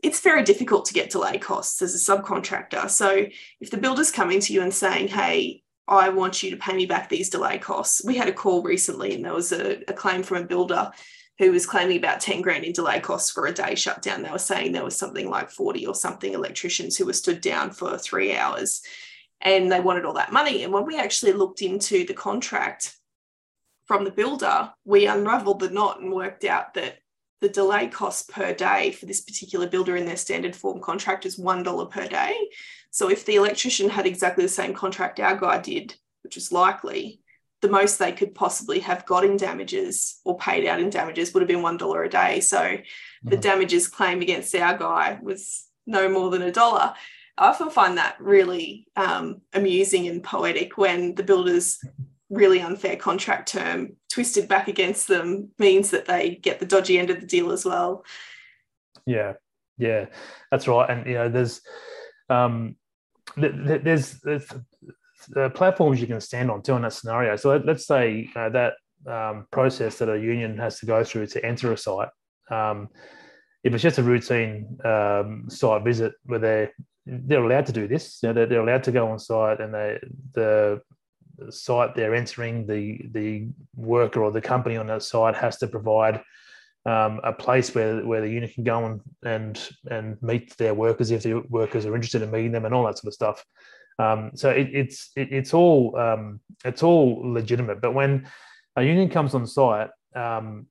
it's 0.04 0.20
very 0.20 0.44
difficult 0.44 0.86
to 0.86 0.94
get 0.94 1.10
delay 1.10 1.40
costs 1.40 1.82
as 1.82 1.96
a 1.96 2.12
subcontractor. 2.12 2.88
So 2.88 3.26
if 3.60 3.72
the 3.72 3.80
builder's 3.80 4.12
coming 4.12 4.40
to 4.42 4.54
you 4.54 4.62
and 4.62 4.72
saying, 4.72 5.08
hey, 5.08 5.64
I 5.88 6.10
want 6.10 6.44
you 6.44 6.52
to 6.52 6.58
pay 6.58 6.76
me 6.76 6.86
back 6.86 7.10
these 7.10 7.32
delay 7.32 7.58
costs. 7.58 8.06
We 8.06 8.16
had 8.16 8.28
a 8.28 8.34
call 8.34 8.62
recently 8.62 9.16
and 9.16 9.26
there 9.26 9.34
was 9.34 9.52
a, 9.52 9.82
a 9.90 9.94
claim 9.94 10.22
from 10.22 10.44
a 10.44 10.46
builder 10.46 10.92
who 11.40 11.52
was 11.52 11.66
claiming 11.66 11.98
about 11.98 12.20
10 12.20 12.44
grand 12.44 12.64
in 12.64 12.74
delay 12.74 13.00
costs 13.00 13.32
for 13.32 13.48
a 13.48 13.54
day 13.54 13.74
shutdown. 13.74 14.22
They 14.22 14.30
were 14.30 14.38
saying 14.38 14.72
there 14.72 14.84
was 14.84 14.98
something 14.98 15.32
like 15.32 15.50
40 15.50 15.88
or 15.88 15.96
something 15.96 16.34
electricians 16.34 16.96
who 16.96 17.08
were 17.08 17.14
stood 17.14 17.42
down 17.42 17.72
for 17.72 17.98
three 17.98 18.36
hours 18.36 18.84
and 19.42 19.72
they 19.72 19.80
wanted 19.80 20.06
all 20.06 20.14
that 20.14 20.34
money. 20.34 20.64
And 20.64 20.74
when 20.74 20.86
we 20.86 20.98
actually 20.98 21.34
looked 21.34 21.62
into 21.62 22.06
the 22.06 22.14
contract 22.14 22.96
from 23.86 24.04
the 24.04 24.12
builder, 24.12 24.72
we 24.86 25.08
unraveled 25.08 25.60
the 25.60 25.70
knot 25.70 26.02
and 26.02 26.12
worked 26.12 26.44
out 26.44 26.74
that 26.74 26.98
the 27.40 27.50
delay 27.50 27.88
cost 27.88 28.30
per 28.30 28.54
day 28.54 28.92
for 28.92 29.06
this 29.06 29.22
particular 29.22 29.68
builder 29.68 29.96
in 29.96 30.06
their 30.06 30.18
standard 30.18 30.56
form 30.56 30.82
contract 30.82 31.26
is 31.26 31.40
$1 31.40 31.92
per 31.92 32.08
day. 32.08 32.36
So 32.90 33.10
if 33.10 33.26
the 33.26 33.36
electrician 33.36 33.90
had 33.90 34.08
exactly 34.08 34.44
the 34.44 34.50
same 34.50 34.74
contract 34.74 35.20
our 35.20 35.38
guy 35.38 35.60
did, 35.60 35.96
which 36.24 36.36
is 36.36 36.52
likely, 36.52 37.22
the 37.62 37.70
most 37.70 37.98
they 37.98 38.12
could 38.12 38.36
possibly 38.36 38.80
have 38.80 39.06
got 39.06 39.24
in 39.24 39.38
damages 39.38 40.20
or 40.26 40.38
paid 40.38 40.68
out 40.68 40.80
in 40.80 40.90
damages 40.90 41.34
would 41.34 41.42
have 41.42 41.48
been 41.48 41.62
$1 41.62 42.06
a 42.06 42.10
day. 42.10 42.40
So 42.40 42.60
mm-hmm. 42.60 43.30
the 43.30 43.38
damages 43.38 43.88
claim 43.88 44.22
against 44.22 44.56
our 44.56 44.78
guy 44.78 45.20
was 45.22 45.66
no 45.86 46.10
more 46.10 46.30
than 46.30 46.42
a 46.42 46.52
dollar. 46.52 46.94
I 47.38 47.50
often 47.50 47.70
find 47.70 47.98
that 47.98 48.16
really 48.20 48.88
um, 48.96 49.42
amusing 49.54 50.08
and 50.08 50.24
poetic 50.24 50.78
when 50.78 51.16
the 51.16 51.24
builders 51.24 51.80
really 52.30 52.60
unfair 52.60 52.96
contract 52.96 53.50
term 53.50 53.96
twisted 54.12 54.48
back 54.48 54.68
against 54.68 55.08
them 55.08 55.50
means 55.60 55.92
that 55.92 56.06
they 56.06 56.36
get 56.36 56.60
the 56.60 56.66
dodgy 56.66 56.98
end 56.98 57.10
of 57.10 57.22
the 57.22 57.28
deal 57.28 57.52
as 57.52 57.64
well. 57.64 58.04
Yeah, 59.06 59.34
yeah, 59.78 60.08
that's 60.52 60.68
right. 60.68 60.90
And 60.90 61.06
you 61.06 61.14
know, 61.14 61.30
there's 61.30 61.62
um, 62.30 62.76
there's, 63.38 64.20
there's 64.22 64.54
the 65.30 65.50
platforms 65.52 66.02
you 66.02 66.08
can 66.08 66.20
stand 66.22 66.50
on 66.52 66.62
too 66.62 66.76
in 66.76 66.82
that 66.82 66.94
scenario. 66.94 67.36
So 67.36 67.56
let, 67.56 67.70
us 67.70 67.86
say 67.86 68.30
uh, 68.36 68.50
that 68.50 68.74
um, 69.06 69.48
process 69.52 70.00
that 70.00 70.10
a 70.10 70.20
union 70.20 70.58
has 70.58 70.80
to 70.80 70.86
go 70.86 71.04
through 71.04 71.28
to 71.28 71.46
enter 71.46 71.72
a 71.72 71.78
site. 71.78 72.10
Um, 72.50 72.90
if 73.64 73.74
it's 73.74 73.84
just 73.84 73.98
a 73.98 74.04
routine 74.04 74.78
um, 74.86 75.46
site 75.50 75.84
visit 75.84 76.14
where 76.26 76.40
they're 76.40 76.72
they're 77.08 77.44
allowed 77.44 77.66
to 77.68 77.72
do 77.72 77.88
this, 77.88 78.20
you 78.22 78.30
know, 78.30 78.34
they're, 78.34 78.46
they're 78.46 78.62
allowed 78.62 78.84
to 78.84 78.92
go 78.92 79.08
on 79.10 79.20
site 79.20 79.62
and 79.62 79.74
they 79.74 80.00
the 80.34 80.82
site 81.50 81.96
they're 81.96 82.16
entering, 82.16 82.66
the 82.66 83.02
the 83.12 83.48
worker 83.76 84.24
or 84.24 84.32
the 84.32 84.42
company 84.42 84.78
on 84.78 84.88
that 84.88 85.04
site 85.04 85.36
has 85.36 85.58
to 85.58 85.68
provide 85.68 86.22
um, 86.86 87.20
a 87.24 87.34
place 87.34 87.76
where, 87.76 88.06
where 88.06 88.22
the 88.22 88.30
unit 88.30 88.54
can 88.54 88.64
go 88.64 88.86
and, 88.86 89.02
and 89.24 89.70
and 89.92 90.22
meet 90.22 90.56
their 90.58 90.74
workers 90.74 91.12
if 91.12 91.24
the 91.24 91.36
workers 91.50 91.86
are 91.86 91.96
interested 91.96 92.22
in 92.22 92.32
meeting 92.32 92.52
them 92.52 92.66
and 92.66 92.74
all 92.74 92.86
that 92.86 92.98
sort 92.98 93.10
of 93.10 93.14
stuff. 93.14 93.46
Um, 94.00 94.32
so 94.36 94.50
it, 94.50 94.70
it's 94.74 95.12
it, 95.16 95.32
it's 95.32 95.54
all 95.54 95.98
um, 95.98 96.40
it's 96.66 96.84
all 96.84 97.22
legitimate. 97.34 97.82
But 97.82 97.94
when 97.94 98.28
a 98.76 98.84
union 98.84 99.10
comes 99.10 99.34
on 99.34 99.48
site 99.48 99.90
um, 100.16 100.68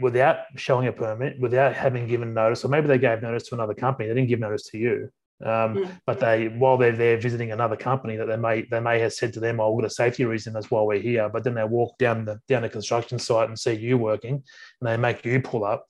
without 0.00 0.38
showing 0.56 0.88
a 0.88 0.92
permit, 0.92 1.38
without 1.40 1.74
having 1.74 2.06
given 2.06 2.34
notice, 2.34 2.64
or 2.64 2.68
maybe 2.68 2.86
they 2.88 2.98
gave 2.98 3.22
notice 3.22 3.48
to 3.48 3.54
another 3.54 3.74
company, 3.74 4.08
they 4.08 4.14
didn't 4.14 4.28
give 4.28 4.40
notice 4.40 4.64
to 4.70 4.78
you. 4.78 5.10
Um, 5.44 5.74
mm. 5.74 6.00
But 6.06 6.20
they, 6.20 6.48
while 6.48 6.76
they're 6.76 6.92
there 6.92 7.18
visiting 7.18 7.52
another 7.52 7.76
company, 7.76 8.16
that 8.16 8.26
they 8.26 8.36
may 8.36 8.62
they 8.62 8.80
may 8.80 8.98
have 9.00 9.12
said 9.12 9.32
to 9.34 9.40
them, 9.40 9.60
"Oh, 9.60 9.70
we've 9.70 9.82
got 9.82 9.90
a 9.90 9.94
safety 9.94 10.24
reason. 10.24 10.52
That's 10.52 10.70
why 10.70 10.82
we're 10.82 11.00
here." 11.00 11.28
But 11.28 11.44
then 11.44 11.54
they 11.54 11.64
walk 11.64 11.96
down 11.98 12.24
the 12.24 12.40
down 12.48 12.62
the 12.62 12.68
construction 12.68 13.18
site 13.18 13.48
and 13.48 13.58
see 13.58 13.72
you 13.72 13.96
working, 13.96 14.34
and 14.34 14.88
they 14.88 14.96
make 14.96 15.24
you 15.24 15.40
pull 15.40 15.64
up. 15.64 15.86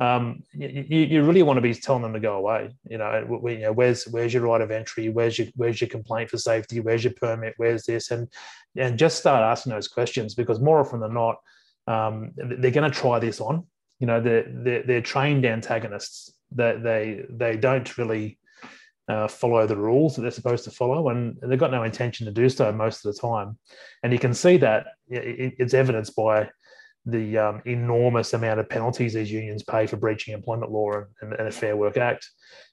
Um, 0.00 0.42
you, 0.52 0.68
you 1.00 1.22
really 1.22 1.44
want 1.44 1.56
to 1.56 1.60
be 1.60 1.74
telling 1.74 2.02
them 2.02 2.12
to 2.14 2.20
go 2.20 2.36
away. 2.36 2.74
You 2.88 2.98
know, 2.98 3.40
you 3.48 3.58
know, 3.58 3.72
where's 3.72 4.04
where's 4.04 4.34
your 4.34 4.44
right 4.44 4.60
of 4.60 4.70
entry? 4.70 5.08
Where's 5.08 5.38
your 5.38 5.48
where's 5.56 5.80
your 5.80 5.90
complaint 5.90 6.30
for 6.30 6.38
safety? 6.38 6.80
Where's 6.80 7.04
your 7.04 7.14
permit? 7.14 7.54
Where's 7.56 7.84
this? 7.86 8.10
And 8.10 8.28
and 8.76 8.98
just 8.98 9.18
start 9.18 9.42
asking 9.42 9.72
those 9.72 9.88
questions 9.88 10.34
because 10.34 10.60
more 10.60 10.80
often 10.80 11.00
than 11.00 11.14
not, 11.14 11.36
um, 11.86 12.32
they're 12.36 12.70
going 12.70 12.90
to 12.90 12.96
try 12.96 13.18
this 13.18 13.40
on. 13.40 13.66
You 14.00 14.08
know, 14.08 14.20
they're, 14.20 14.46
they're, 14.48 14.82
they're 14.82 15.00
trained 15.00 15.46
antagonists. 15.46 16.32
That 16.56 16.82
they, 16.84 17.24
they 17.30 17.52
they 17.52 17.56
don't 17.56 17.98
really 17.98 18.38
uh, 19.08 19.28
follow 19.28 19.66
the 19.66 19.76
rules 19.76 20.16
that 20.16 20.22
they're 20.22 20.30
supposed 20.30 20.64
to 20.64 20.70
follow, 20.70 21.08
and 21.08 21.36
they've 21.42 21.58
got 21.58 21.70
no 21.70 21.82
intention 21.82 22.26
to 22.26 22.32
do 22.32 22.48
so 22.48 22.72
most 22.72 23.04
of 23.04 23.14
the 23.14 23.20
time. 23.20 23.58
And 24.02 24.12
you 24.12 24.18
can 24.18 24.34
see 24.34 24.56
that 24.58 24.86
it's 25.08 25.74
evidenced 25.74 26.16
by 26.16 26.48
the 27.06 27.36
um, 27.36 27.62
enormous 27.66 28.32
amount 28.32 28.60
of 28.60 28.68
penalties 28.68 29.12
these 29.12 29.30
unions 29.30 29.62
pay 29.62 29.86
for 29.86 29.96
breaching 29.96 30.32
employment 30.32 30.72
law 30.72 31.02
and, 31.20 31.32
and 31.34 31.48
a 31.48 31.52
Fair 31.52 31.76
Work 31.76 31.98
Act. 31.98 32.28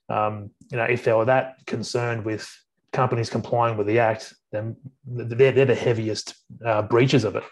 Um, 0.09 0.51
you 0.71 0.77
know, 0.77 0.85
if 0.85 1.03
they 1.03 1.13
were 1.13 1.25
that 1.25 1.55
concerned 1.67 2.23
with 2.23 2.49
companies 2.93 3.29
complying 3.29 3.77
with 3.77 3.87
the 3.87 3.99
act, 3.99 4.33
then 4.51 4.75
they're, 5.05 5.51
they're 5.51 5.65
the 5.65 5.75
heaviest 5.75 6.35
uh, 6.65 6.81
breaches 6.81 7.23
of 7.23 7.35
it. 7.35 7.43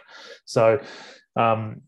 So 0.46 0.80
um, 1.36 1.82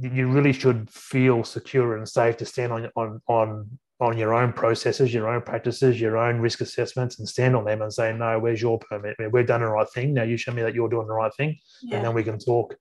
you 0.00 0.28
really 0.28 0.52
should 0.52 0.90
feel 0.90 1.44
secure 1.44 1.96
and 1.96 2.08
safe 2.08 2.36
to 2.38 2.46
stand 2.46 2.72
on 2.72 2.90
on 2.96 3.22
on 3.26 3.78
on 4.00 4.16
your 4.16 4.32
own 4.32 4.52
processes, 4.52 5.12
your 5.12 5.28
own 5.28 5.42
practices, 5.42 6.00
your 6.00 6.16
own 6.16 6.40
risk 6.40 6.62
assessments, 6.62 7.18
and 7.18 7.28
stand 7.28 7.54
on 7.54 7.64
them 7.64 7.82
and 7.82 7.92
say, 7.92 8.12
"No, 8.12 8.38
where's 8.38 8.62
your 8.62 8.78
permit? 8.78 9.16
We've 9.30 9.46
done 9.46 9.60
the 9.60 9.68
right 9.68 9.88
thing. 9.90 10.14
Now 10.14 10.22
you 10.22 10.36
show 10.36 10.52
me 10.52 10.62
that 10.62 10.74
you're 10.74 10.88
doing 10.88 11.06
the 11.06 11.12
right 11.12 11.32
thing, 11.34 11.58
yeah. 11.82 11.96
and 11.96 12.06
then 12.06 12.14
we 12.14 12.24
can 12.24 12.38
talk." 12.38 12.76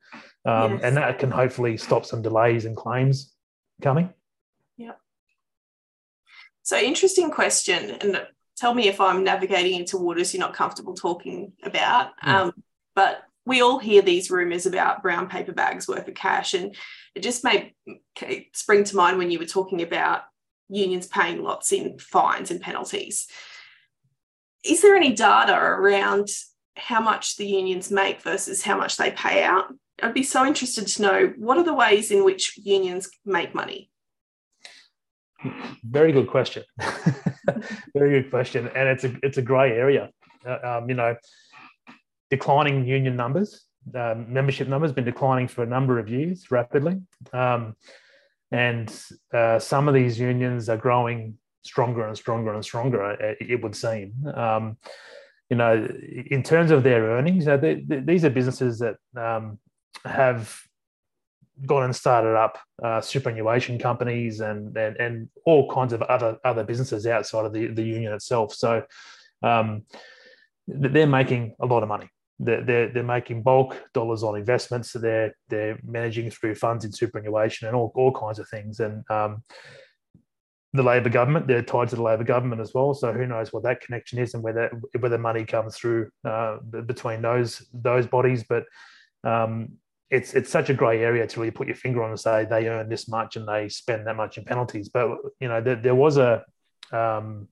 Um, 0.45 0.73
yes. 0.73 0.81
And 0.83 0.97
that 0.97 1.19
can 1.19 1.31
hopefully 1.31 1.75
stop 1.77 2.05
some 2.05 2.21
delays 2.21 2.65
and 2.65 2.75
claims 2.75 3.33
coming. 3.81 4.13
Yeah. 4.77 4.93
So 6.63 6.77
interesting 6.77 7.31
question, 7.31 7.97
and 8.01 8.25
tell 8.55 8.73
me 8.73 8.87
if 8.87 9.01
I'm 9.01 9.23
navigating 9.23 9.79
into 9.79 9.97
waters 9.97 10.33
you're 10.33 10.39
not 10.39 10.53
comfortable 10.53 10.93
talking 10.93 11.51
about. 11.63 12.11
Yeah. 12.23 12.43
Um, 12.43 12.53
but 12.95 13.23
we 13.45 13.61
all 13.61 13.79
hear 13.79 14.01
these 14.01 14.29
rumors 14.29 14.65
about 14.65 15.01
brown 15.01 15.27
paper 15.27 15.51
bags 15.51 15.87
worth 15.87 16.07
of 16.07 16.13
cash, 16.13 16.53
and 16.53 16.75
it 17.13 17.23
just 17.23 17.43
made 17.43 17.73
spring 18.53 18.85
to 18.85 18.95
mind 18.95 19.17
when 19.17 19.31
you 19.31 19.39
were 19.39 19.45
talking 19.45 19.81
about 19.81 20.21
unions 20.69 21.07
paying 21.07 21.43
lots 21.43 21.71
in 21.71 21.97
fines 21.99 22.51
and 22.51 22.61
penalties. 22.61 23.27
Is 24.63 24.81
there 24.81 24.95
any 24.95 25.13
data 25.13 25.55
around 25.55 26.29
how 26.75 27.01
much 27.01 27.37
the 27.37 27.47
unions 27.47 27.91
make 27.91 28.21
versus 28.21 28.63
how 28.63 28.77
much 28.77 28.97
they 28.97 29.11
pay 29.11 29.43
out? 29.43 29.73
I'd 30.01 30.13
be 30.13 30.23
so 30.23 30.45
interested 30.45 30.87
to 30.87 31.01
know 31.01 31.33
what 31.37 31.57
are 31.57 31.63
the 31.63 31.73
ways 31.73 32.11
in 32.11 32.23
which 32.23 32.57
unions 32.57 33.09
make 33.25 33.53
money? 33.53 33.89
Very 35.83 36.11
good 36.11 36.27
question. 36.27 36.63
Very 37.93 38.21
good 38.21 38.29
question, 38.29 38.69
and 38.75 38.89
it's 38.89 39.03
a 39.03 39.15
it's 39.23 39.37
a 39.37 39.41
grey 39.41 39.71
area. 39.71 40.09
Uh, 40.45 40.57
um, 40.63 40.89
you 40.89 40.95
know, 40.95 41.15
declining 42.29 42.85
union 42.85 43.15
numbers, 43.15 43.65
uh, 43.95 44.15
membership 44.15 44.67
numbers, 44.67 44.91
been 44.91 45.05
declining 45.05 45.47
for 45.47 45.63
a 45.63 45.65
number 45.65 45.99
of 45.99 46.09
years 46.09 46.51
rapidly. 46.51 47.01
Um, 47.33 47.75
and 48.51 49.03
uh, 49.33 49.59
some 49.59 49.87
of 49.87 49.93
these 49.93 50.19
unions 50.19 50.69
are 50.69 50.77
growing 50.77 51.37
stronger 51.63 52.07
and 52.07 52.17
stronger 52.17 52.53
and 52.53 52.63
stronger. 52.63 53.03
Uh, 53.03 53.35
it 53.39 53.61
would 53.61 53.75
seem. 53.75 54.13
Um, 54.33 54.77
you 55.49 55.57
know, 55.57 55.87
in 56.27 56.43
terms 56.43 56.71
of 56.71 56.83
their 56.83 57.03
earnings, 57.03 57.47
uh, 57.47 57.57
they, 57.57 57.75
they, 57.75 57.99
these 57.99 58.23
are 58.23 58.29
businesses 58.29 58.79
that 58.79 58.97
um, 59.17 59.57
have 60.05 60.55
gone 61.65 61.83
and 61.83 61.95
started 61.95 62.35
up 62.35 62.57
uh, 62.81 63.01
superannuation 63.01 63.77
companies 63.77 64.39
and, 64.39 64.77
and 64.77 64.95
and 64.97 65.29
all 65.45 65.69
kinds 65.69 65.91
of 65.91 66.01
other 66.03 66.37
other 66.45 66.63
businesses 66.63 67.05
outside 67.05 67.45
of 67.45 67.53
the, 67.53 67.67
the 67.67 67.83
union 67.83 68.13
itself. 68.13 68.53
So 68.53 68.83
um, 69.43 69.83
they're 70.67 71.07
making 71.07 71.55
a 71.59 71.65
lot 71.65 71.83
of 71.83 71.89
money 71.89 72.09
they're, 72.39 72.89
they're, 72.89 73.03
making 73.03 73.43
bulk 73.43 73.81
dollars 73.93 74.23
on 74.23 74.37
investments. 74.37 74.91
So 74.91 74.99
they're 74.99 75.33
they're 75.49 75.77
managing 75.83 76.31
through 76.31 76.55
funds 76.55 76.85
in 76.85 76.91
superannuation 76.91 77.67
and 77.67 77.75
all, 77.75 77.91
all 77.95 78.13
kinds 78.13 78.39
of 78.39 78.47
things. 78.47 78.79
And 78.79 79.03
um, 79.09 79.43
the 80.73 80.83
Labor 80.83 81.09
government, 81.09 81.47
they're 81.47 81.61
tied 81.63 81.89
to 81.89 81.95
the 81.95 82.03
Labor 82.03 82.23
government 82.23 82.61
as 82.61 82.73
well. 82.73 82.93
So 82.93 83.11
who 83.11 83.25
knows 83.25 83.51
what 83.51 83.63
that 83.63 83.81
connection 83.81 84.19
is 84.19 84.33
and 84.33 84.43
whether 84.43 84.71
whether 84.99 85.17
money 85.17 85.43
comes 85.43 85.75
through 85.75 86.09
uh, 86.23 86.57
between 86.85 87.21
those 87.21 87.67
those 87.73 88.07
bodies. 88.07 88.45
But 88.47 88.63
um, 89.23 89.73
it's 90.09 90.33
it's 90.33 90.49
such 90.49 90.69
a 90.69 90.73
grey 90.73 91.03
area 91.03 91.27
to 91.27 91.39
really 91.39 91.51
put 91.51 91.67
your 91.67 91.75
finger 91.75 92.03
on 92.03 92.11
and 92.11 92.19
say 92.19 92.45
they 92.45 92.67
earn 92.67 92.89
this 92.89 93.07
much 93.07 93.35
and 93.35 93.47
they 93.47 93.69
spend 93.69 94.07
that 94.07 94.15
much 94.15 94.37
in 94.37 94.45
penalties. 94.45 94.89
But 94.89 95.17
you 95.39 95.47
know 95.47 95.61
there, 95.61 95.75
there 95.75 95.95
was 95.95 96.17
a 96.17 96.45
um, 96.91 97.47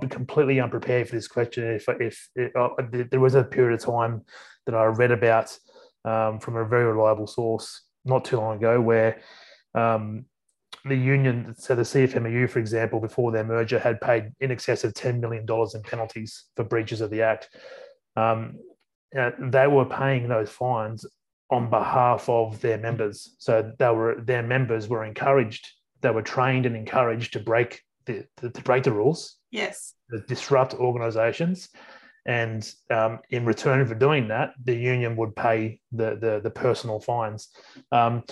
Be 0.00 0.06
completely 0.06 0.60
unprepared 0.60 1.08
for 1.08 1.16
this 1.16 1.28
question. 1.28 1.64
If 1.64 1.88
if, 1.88 2.28
uh, 2.56 2.68
there 3.10 3.20
was 3.20 3.34
a 3.34 3.42
period 3.42 3.74
of 3.74 3.84
time 3.84 4.22
that 4.66 4.74
I 4.74 4.84
read 4.84 5.10
about 5.10 5.56
um, 6.04 6.38
from 6.38 6.56
a 6.56 6.64
very 6.64 6.84
reliable 6.84 7.26
source 7.26 7.82
not 8.04 8.24
too 8.24 8.36
long 8.36 8.56
ago 8.56 8.80
where 8.80 9.20
um, 9.74 10.26
the 10.84 10.96
union, 10.96 11.54
so 11.56 11.74
the 11.74 11.82
CFMEU, 11.82 12.50
for 12.50 12.58
example, 12.58 13.00
before 13.00 13.30
their 13.30 13.44
merger, 13.44 13.78
had 13.78 14.00
paid 14.00 14.32
in 14.40 14.50
excess 14.50 14.84
of 14.84 14.94
$10 14.94 15.20
million 15.20 15.46
in 15.48 15.82
penalties 15.82 16.44
for 16.56 16.64
breaches 16.64 17.00
of 17.00 17.10
the 17.10 17.22
Act. 17.22 17.48
Um, 18.16 18.58
they 19.12 19.66
were 19.66 19.84
paying 19.84 20.28
those 20.28 20.50
fines 20.50 21.06
on 21.50 21.70
behalf 21.70 22.28
of 22.28 22.60
their 22.60 22.78
members. 22.78 23.36
So 23.38 23.72
they 23.78 23.90
were 23.90 24.20
their 24.20 24.42
members 24.42 24.88
were 24.88 25.04
encouraged, 25.04 25.68
they 26.00 26.10
were 26.10 26.22
trained 26.22 26.66
and 26.66 26.74
encouraged 26.74 27.34
to 27.34 27.40
break 27.40 27.82
the, 28.06 28.26
to, 28.38 28.50
to 28.50 28.62
break 28.62 28.84
the 28.84 28.92
rules. 28.92 29.36
Yes. 29.50 29.94
To 30.10 30.20
disrupt 30.20 30.74
organizations. 30.74 31.68
And 32.24 32.72
um, 32.90 33.18
in 33.30 33.44
return 33.44 33.84
for 33.86 33.94
doing 33.94 34.28
that, 34.28 34.52
the 34.62 34.74
union 34.74 35.16
would 35.16 35.34
pay 35.34 35.80
the, 35.90 36.16
the, 36.16 36.40
the 36.42 36.50
personal 36.50 37.00
fines. 37.00 37.48
Um, 37.90 38.22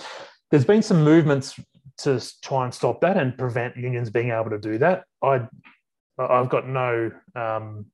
there's 0.49 0.65
been 0.65 0.81
some 0.81 1.03
movements 1.03 1.59
to 1.99 2.21
try 2.41 2.65
and 2.65 2.73
stop 2.73 3.01
that 3.01 3.17
and 3.17 3.37
prevent 3.37 3.77
unions 3.77 4.09
being 4.09 4.31
able 4.31 4.49
to 4.49 4.59
do 4.59 4.77
that. 4.77 5.03
I, 5.21 5.47
I've 6.17 6.49
got 6.49 6.67
no, 6.67 7.11
um, 7.35 7.85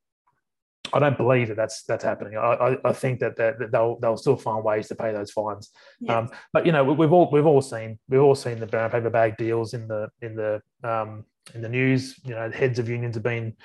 I 0.94 1.00
don't 1.00 1.18
believe 1.18 1.50
that 1.50 1.58
that's 1.58 1.84
that's 1.84 2.04
happening. 2.04 2.38
I, 2.38 2.54
I, 2.54 2.78
I 2.86 2.94
think 2.94 3.20
that, 3.20 3.36
that, 3.38 3.60
that, 3.60 3.72
they'll 3.72 4.00
they'll 4.00 4.18
still 4.18 4.38
find 4.38 4.64
ways 4.64 4.88
to 4.88 4.96
pay 4.96 5.12
those 5.12 5.32
fines. 5.32 5.72
Yes. 6.00 6.16
Um, 6.16 6.30
but 6.54 6.66
you 6.66 6.72
know, 6.72 6.84
we've 6.84 7.12
all 7.12 7.30
we've 7.32 7.46
all 7.46 7.62
seen 7.62 8.00
we've 8.08 8.22
all 8.22 8.36
seen 8.36 8.60
the 8.60 8.68
brown 8.68 8.90
paper 8.90 9.10
bag 9.10 9.36
deals 9.38 9.74
in 9.74 9.88
the 9.88 10.08
in 10.22 10.36
the 10.36 10.62
um, 10.84 11.26
in 11.54 11.62
the 11.62 11.70
news. 11.70 12.20
You 12.24 12.36
know, 12.36 12.52
heads 12.52 12.80
of 12.80 12.90
unions 12.90 13.16
have 13.16 13.24
been 13.24 13.56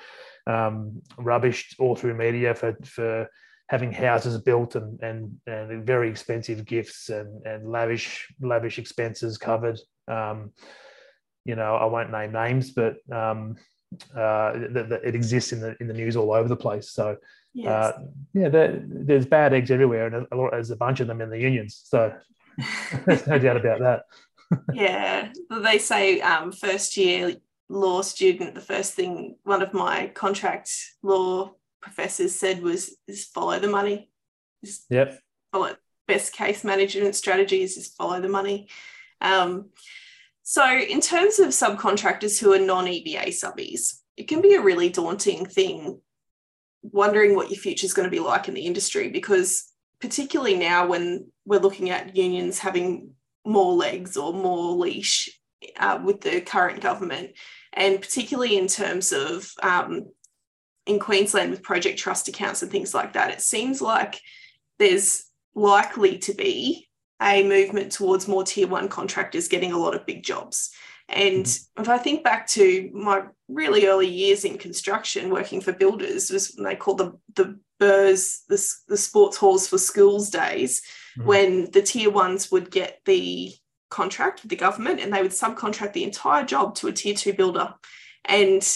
um, 0.47 1.01
rubbished 1.17 1.75
all 1.79 1.95
through 1.95 2.15
media 2.15 2.55
for 2.55 2.75
for 2.83 3.29
having 3.69 3.91
houses 3.91 4.37
built 4.41 4.75
and 4.75 5.01
and, 5.01 5.37
and 5.47 5.85
very 5.85 6.09
expensive 6.09 6.65
gifts 6.65 7.09
and, 7.09 7.45
and 7.45 7.69
lavish 7.69 8.27
lavish 8.41 8.79
expenses 8.79 9.37
covered. 9.37 9.79
Um, 10.07 10.51
you 11.45 11.55
know, 11.55 11.75
I 11.75 11.85
won't 11.85 12.11
name 12.11 12.31
names, 12.31 12.71
but 12.71 12.95
um, 13.11 13.55
uh, 14.15 14.53
that, 14.71 14.87
that 14.89 15.01
it 15.03 15.15
exists 15.15 15.51
in 15.51 15.59
the 15.59 15.75
in 15.79 15.87
the 15.87 15.93
news 15.93 16.15
all 16.15 16.33
over 16.33 16.47
the 16.47 16.55
place. 16.55 16.91
So. 16.91 17.17
Yes. 17.55 17.69
Uh, 17.69 17.99
yeah, 18.33 18.49
there, 18.49 18.81
there's 18.83 19.27
bad 19.27 19.53
eggs 19.53 19.69
everywhere, 19.69 20.07
and 20.07 20.25
a 20.31 20.35
lot, 20.35 20.53
there's 20.53 20.71
a 20.71 20.75
bunch 20.75 21.01
of 21.01 21.07
them 21.07 21.21
in 21.21 21.29
the 21.29 21.37
unions. 21.37 21.83
So 21.85 22.11
there's 23.05 23.27
no 23.27 23.37
doubt 23.37 23.57
about 23.57 23.79
that. 23.79 24.05
yeah, 24.73 25.31
they 25.61 25.77
say 25.77 26.19
um, 26.21 26.51
first 26.51 26.97
year 26.97 27.35
law 27.73 28.01
student, 28.01 28.55
the 28.55 28.61
first 28.61 28.93
thing 28.93 29.35
one 29.43 29.61
of 29.61 29.73
my 29.73 30.07
contract 30.13 30.71
law 31.01 31.51
professors 31.81 32.35
said 32.35 32.61
was 32.61 32.95
is 33.07 33.25
follow 33.25 33.59
the 33.59 33.67
money. 33.67 34.09
Just 34.63 34.85
yep. 34.89 35.19
Follow 35.51 35.75
best 36.07 36.33
case 36.33 36.63
management 36.63 37.15
strategies 37.15 37.77
is 37.77 37.87
follow 37.89 38.21
the 38.21 38.29
money. 38.29 38.69
Um, 39.21 39.69
so 40.43 40.65
in 40.69 41.01
terms 41.01 41.39
of 41.39 41.49
subcontractors 41.49 42.39
who 42.39 42.53
are 42.53 42.59
non-EBA 42.59 43.27
subbies, 43.29 43.99
it 44.17 44.27
can 44.27 44.41
be 44.41 44.55
a 44.55 44.61
really 44.61 44.89
daunting 44.89 45.45
thing 45.45 45.99
wondering 46.81 47.35
what 47.35 47.49
your 47.49 47.59
future 47.59 47.85
is 47.85 47.93
going 47.93 48.05
to 48.05 48.15
be 48.15 48.19
like 48.19 48.49
in 48.49 48.53
the 48.53 48.65
industry 48.65 49.09
because 49.09 49.71
particularly 50.01 50.57
now 50.57 50.85
when 50.85 51.31
we're 51.45 51.61
looking 51.61 51.89
at 51.89 52.15
unions 52.15 52.59
having 52.59 53.11
more 53.45 53.73
legs 53.73 54.17
or 54.17 54.33
more 54.33 54.73
leash 54.75 55.29
uh, 55.77 55.97
with 56.03 56.19
the 56.19 56.41
current 56.41 56.81
government 56.81 57.31
and 57.73 58.01
particularly 58.01 58.57
in 58.57 58.67
terms 58.67 59.11
of 59.11 59.51
um, 59.61 60.07
in 60.85 60.99
Queensland 60.99 61.51
with 61.51 61.63
project 61.63 61.99
trust 61.99 62.27
accounts 62.27 62.61
and 62.61 62.71
things 62.71 62.93
like 62.93 63.13
that, 63.13 63.31
it 63.31 63.41
seems 63.41 63.81
like 63.81 64.19
there's 64.79 65.25
likely 65.55 66.17
to 66.19 66.33
be 66.33 66.87
a 67.21 67.47
movement 67.47 67.91
towards 67.91 68.27
more 68.27 68.43
tier 68.43 68.67
one 68.67 68.89
contractors 68.89 69.47
getting 69.47 69.71
a 69.71 69.77
lot 69.77 69.95
of 69.95 70.05
big 70.05 70.23
jobs. 70.23 70.71
And 71.09 71.45
mm-hmm. 71.45 71.81
if 71.81 71.89
I 71.89 71.97
think 71.97 72.23
back 72.23 72.47
to 72.49 72.89
my 72.93 73.23
really 73.47 73.87
early 73.87 74.07
years 74.07 74.45
in 74.45 74.57
construction, 74.57 75.29
working 75.29 75.61
for 75.61 75.71
builders, 75.71 76.29
was 76.31 76.53
when 76.55 76.65
they 76.65 76.75
called 76.75 76.97
the 76.97 77.17
the 77.35 77.59
BERS, 77.79 78.43
the, 78.47 78.75
the 78.87 78.97
sports 78.97 79.35
halls 79.37 79.67
for 79.67 79.77
schools 79.77 80.29
days, 80.29 80.81
mm-hmm. 81.17 81.27
when 81.27 81.71
the 81.71 81.81
tier 81.81 82.09
ones 82.09 82.51
would 82.51 82.71
get 82.71 82.99
the 83.05 83.53
contract 83.93 84.41
with 84.41 84.49
the 84.49 84.55
government 84.55 84.99
and 84.99 85.13
they 85.13 85.21
would 85.21 85.31
subcontract 85.31 85.93
the 85.93 86.03
entire 86.03 86.43
job 86.43 86.75
to 86.75 86.87
a 86.87 86.91
tier 86.91 87.13
two 87.13 87.33
builder. 87.33 87.73
And 88.25 88.67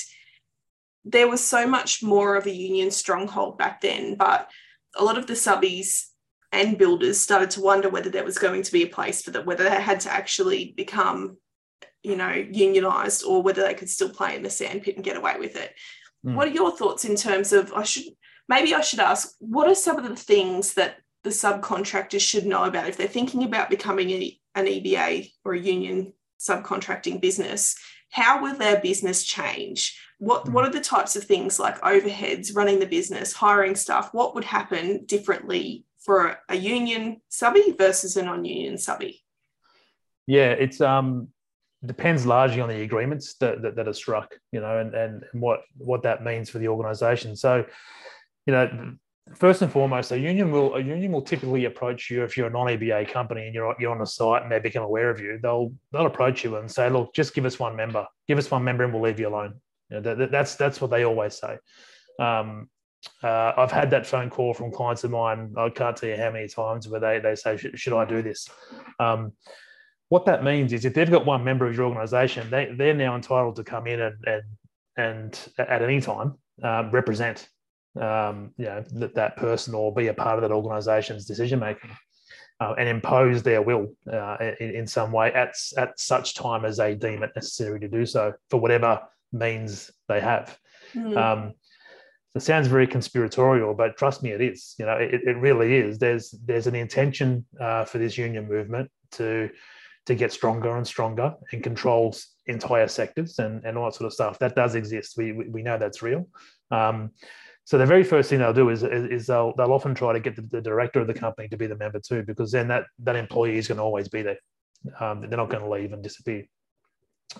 there 1.03 1.27
was 1.27 1.45
so 1.45 1.65
much 1.65 2.03
more 2.03 2.35
of 2.35 2.45
a 2.45 2.53
union 2.53 2.91
stronghold 2.91 3.57
back 3.57 3.81
then, 3.81 4.15
but 4.15 4.49
a 4.95 5.03
lot 5.03 5.17
of 5.17 5.25
the 5.25 5.33
subbies 5.33 6.05
and 6.51 6.77
builders 6.77 7.19
started 7.19 7.49
to 7.51 7.61
wonder 7.61 7.89
whether 7.89 8.09
there 8.09 8.23
was 8.23 8.37
going 8.37 8.61
to 8.63 8.71
be 8.71 8.83
a 8.83 8.87
place 8.87 9.21
for 9.21 9.31
them, 9.31 9.45
whether 9.45 9.63
they 9.63 9.81
had 9.81 9.99
to 10.01 10.13
actually 10.13 10.73
become, 10.77 11.37
you 12.03 12.15
know, 12.15 12.31
unionized 12.31 13.23
or 13.25 13.41
whether 13.41 13.63
they 13.63 13.73
could 13.73 13.89
still 13.89 14.09
play 14.09 14.35
in 14.35 14.43
the 14.43 14.49
sandpit 14.49 14.95
and 14.95 15.03
get 15.03 15.17
away 15.17 15.35
with 15.39 15.55
it. 15.55 15.73
Mm. 16.25 16.35
What 16.35 16.47
are 16.47 16.51
your 16.51 16.71
thoughts 16.71 17.05
in 17.05 17.15
terms 17.15 17.53
of 17.53 17.73
I 17.73 17.83
should 17.83 18.05
maybe 18.47 18.73
I 18.73 18.81
should 18.81 18.99
ask, 18.99 19.35
what 19.39 19.67
are 19.67 19.75
some 19.75 19.97
of 19.97 20.07
the 20.07 20.15
things 20.15 20.75
that 20.75 20.97
the 21.23 21.29
subcontractors 21.29 22.21
should 22.21 22.45
know 22.45 22.63
about 22.63 22.87
if 22.87 22.97
they're 22.97 23.07
thinking 23.07 23.43
about 23.43 23.69
becoming 23.69 24.09
a, 24.11 24.39
an 24.57 24.65
EBA 24.65 25.31
or 25.45 25.53
a 25.53 25.59
union 25.59 26.13
subcontracting 26.39 27.21
business? 27.21 27.75
How 28.09 28.41
will 28.41 28.55
their 28.55 28.79
business 28.81 29.23
change? 29.23 29.99
What, 30.19 30.45
mm. 30.45 30.53
what 30.53 30.65
are 30.65 30.71
the 30.71 30.81
types 30.81 31.15
of 31.15 31.23
things 31.23 31.59
like 31.59 31.79
overheads, 31.81 32.55
running 32.55 32.79
the 32.79 32.85
business, 32.85 33.33
hiring 33.33 33.75
staff? 33.75 34.09
What 34.13 34.33
would 34.35 34.43
happen 34.43 35.05
differently 35.05 35.85
for 35.99 36.39
a 36.49 36.55
union 36.55 37.21
subby 37.29 37.75
versus 37.77 38.17
a 38.17 38.23
non-union 38.23 38.77
subby? 38.77 39.23
Yeah, 40.25 40.51
it's 40.51 40.81
um 40.81 41.29
depends 41.85 42.25
largely 42.25 42.59
on 42.59 42.69
the 42.69 42.81
agreements 42.81 43.35
that, 43.35 43.61
that, 43.61 43.75
that 43.75 43.87
are 43.87 43.93
struck, 43.93 44.35
you 44.51 44.59
know, 44.59 44.79
and, 44.79 44.95
and 44.95 45.23
what 45.33 45.61
what 45.77 46.03
that 46.03 46.23
means 46.23 46.49
for 46.49 46.57
the 46.57 46.67
organisation. 46.67 47.35
So, 47.35 47.65
you 48.45 48.53
know, 48.53 48.95
first 49.35 49.61
and 49.61 49.71
foremost, 49.71 50.11
a 50.11 50.19
union 50.19 50.51
will 50.51 50.75
a 50.75 50.79
union 50.79 51.11
will 51.11 51.21
typically 51.21 51.65
approach 51.65 52.09
you 52.09 52.23
if 52.23 52.37
you're 52.37 52.47
a 52.47 52.51
non-EBA 52.51 53.11
company 53.11 53.45
and 53.45 53.53
you're 53.55 53.75
you're 53.79 53.91
on 53.91 53.99
the 53.99 54.05
site 54.05 54.43
and 54.43 54.51
they 54.51 54.59
become 54.59 54.83
aware 54.83 55.09
of 55.09 55.19
you. 55.19 55.39
They'll 55.41 55.73
they'll 55.91 56.05
approach 56.05 56.43
you 56.43 56.57
and 56.57 56.69
say, 56.69 56.89
look, 56.89 57.13
just 57.13 57.33
give 57.33 57.45
us 57.45 57.59
one 57.59 57.75
member, 57.75 58.05
give 58.27 58.37
us 58.37 58.49
one 58.49 58.63
member, 58.63 58.83
and 58.83 58.93
we'll 58.93 59.03
leave 59.03 59.19
you 59.19 59.27
alone. 59.27 59.55
You 59.89 60.01
know, 60.01 60.15
that, 60.15 60.31
that's 60.31 60.55
that's 60.55 60.81
what 60.81 60.91
they 60.91 61.03
always 61.03 61.35
say. 61.35 61.57
Um, 62.19 62.69
uh, 63.23 63.53
I've 63.57 63.71
had 63.71 63.91
that 63.91 64.05
phone 64.05 64.29
call 64.29 64.53
from 64.53 64.71
clients 64.71 65.03
of 65.03 65.11
mine. 65.11 65.53
I 65.57 65.69
can't 65.69 65.95
tell 65.95 66.09
you 66.09 66.17
how 66.17 66.31
many 66.31 66.47
times 66.47 66.87
where 66.87 66.99
they 66.99 67.19
they 67.19 67.35
say, 67.35 67.57
should, 67.57 67.93
I 67.93 68.05
do 68.05 68.21
this? 68.21 68.49
Um, 68.99 69.33
what 70.09 70.25
that 70.25 70.43
means 70.43 70.73
is 70.73 70.85
if 70.85 70.93
they've 70.93 71.09
got 71.09 71.25
one 71.25 71.43
member 71.43 71.67
of 71.67 71.75
your 71.75 71.85
organization, 71.85 72.49
they, 72.49 72.73
they're 72.77 72.93
now 72.93 73.15
entitled 73.15 73.55
to 73.57 73.63
come 73.63 73.87
in 73.87 74.01
and 74.01 74.15
and, 74.25 74.43
and 74.97 75.49
at 75.57 75.81
any 75.81 76.01
time 76.01 76.35
um, 76.63 76.91
represent 76.91 77.47
um, 78.01 78.51
you 78.57 78.65
know 78.65 78.83
that, 78.93 79.15
that 79.15 79.37
person 79.37 79.73
or 79.73 79.93
be 79.93 80.07
a 80.07 80.13
part 80.13 80.37
of 80.37 80.41
that 80.41 80.53
organization's 80.53 81.25
decision 81.25 81.59
making 81.59 81.91
uh, 82.59 82.73
and 82.77 82.89
impose 82.89 83.43
their 83.43 83.61
will 83.61 83.93
uh, 84.11 84.37
in, 84.59 84.71
in, 84.71 84.87
some 84.87 85.11
way 85.11 85.31
at, 85.33 85.53
at 85.77 85.99
such 85.99 86.33
time 86.33 86.65
as 86.65 86.77
they 86.77 86.95
deem 86.95 87.23
it 87.23 87.31
necessary 87.35 87.79
to 87.79 87.87
do 87.87 88.05
so 88.05 88.33
for 88.49 88.59
whatever 88.59 88.99
means 89.31 89.91
they 90.07 90.19
have. 90.19 90.57
Mm. 90.95 91.17
Um, 91.17 91.53
it 92.35 92.41
sounds 92.41 92.67
very 92.67 92.87
conspiratorial, 92.87 93.73
but 93.73 93.97
trust 93.97 94.23
me, 94.23 94.31
it 94.31 94.41
is. 94.41 94.75
You 94.77 94.85
know, 94.85 94.93
it, 94.93 95.21
it 95.23 95.37
really 95.37 95.75
is. 95.75 95.97
There's 95.97 96.31
there's 96.45 96.67
an 96.67 96.75
intention 96.75 97.45
uh, 97.59 97.85
for 97.85 97.97
this 97.97 98.17
union 98.17 98.47
movement 98.47 98.91
to 99.13 99.49
to 100.05 100.15
get 100.15 100.31
stronger 100.31 100.77
and 100.77 100.87
stronger 100.87 101.33
and 101.51 101.61
controls 101.61 102.27
entire 102.45 102.87
sectors 102.87 103.39
and, 103.39 103.65
and 103.65 103.77
all 103.77 103.85
that 103.85 103.95
sort 103.95 104.05
of 104.05 104.13
stuff. 104.13 104.39
That 104.39 104.55
does 104.55 104.75
exist. 104.75 105.15
We 105.17 105.31
we, 105.31 105.49
we 105.49 105.63
know 105.63 105.77
that's 105.77 106.01
real. 106.01 106.27
Um, 106.69 107.11
so 107.67 107.77
the 107.77 107.85
very 107.85 108.05
first 108.05 108.29
thing 108.29 108.39
they'll 108.39 108.53
do 108.53 108.69
is, 108.69 108.81
is, 108.81 109.11
is, 109.11 109.27
they'll, 109.27 109.53
they'll 109.57 109.73
often 109.73 109.93
try 109.93 110.13
to 110.13 110.21
get 110.21 110.37
the, 110.37 110.41
the, 110.43 110.61
director 110.61 111.01
of 111.01 111.07
the 111.07 111.13
company 111.13 111.49
to 111.49 111.57
be 111.57 111.67
the 111.67 111.75
member 111.75 111.99
too, 111.99 112.23
because 112.23 112.49
then 112.49 112.69
that, 112.69 112.85
that 112.99 113.17
employee 113.17 113.57
is 113.57 113.67
going 113.67 113.77
to 113.77 113.83
always 113.83 114.07
be 114.07 114.21
there. 114.21 114.37
Um, 115.01 115.19
they're 115.19 115.35
not 115.35 115.49
going 115.49 115.65
to 115.65 115.69
leave 115.69 115.91
and 115.91 116.01
disappear. 116.01 116.45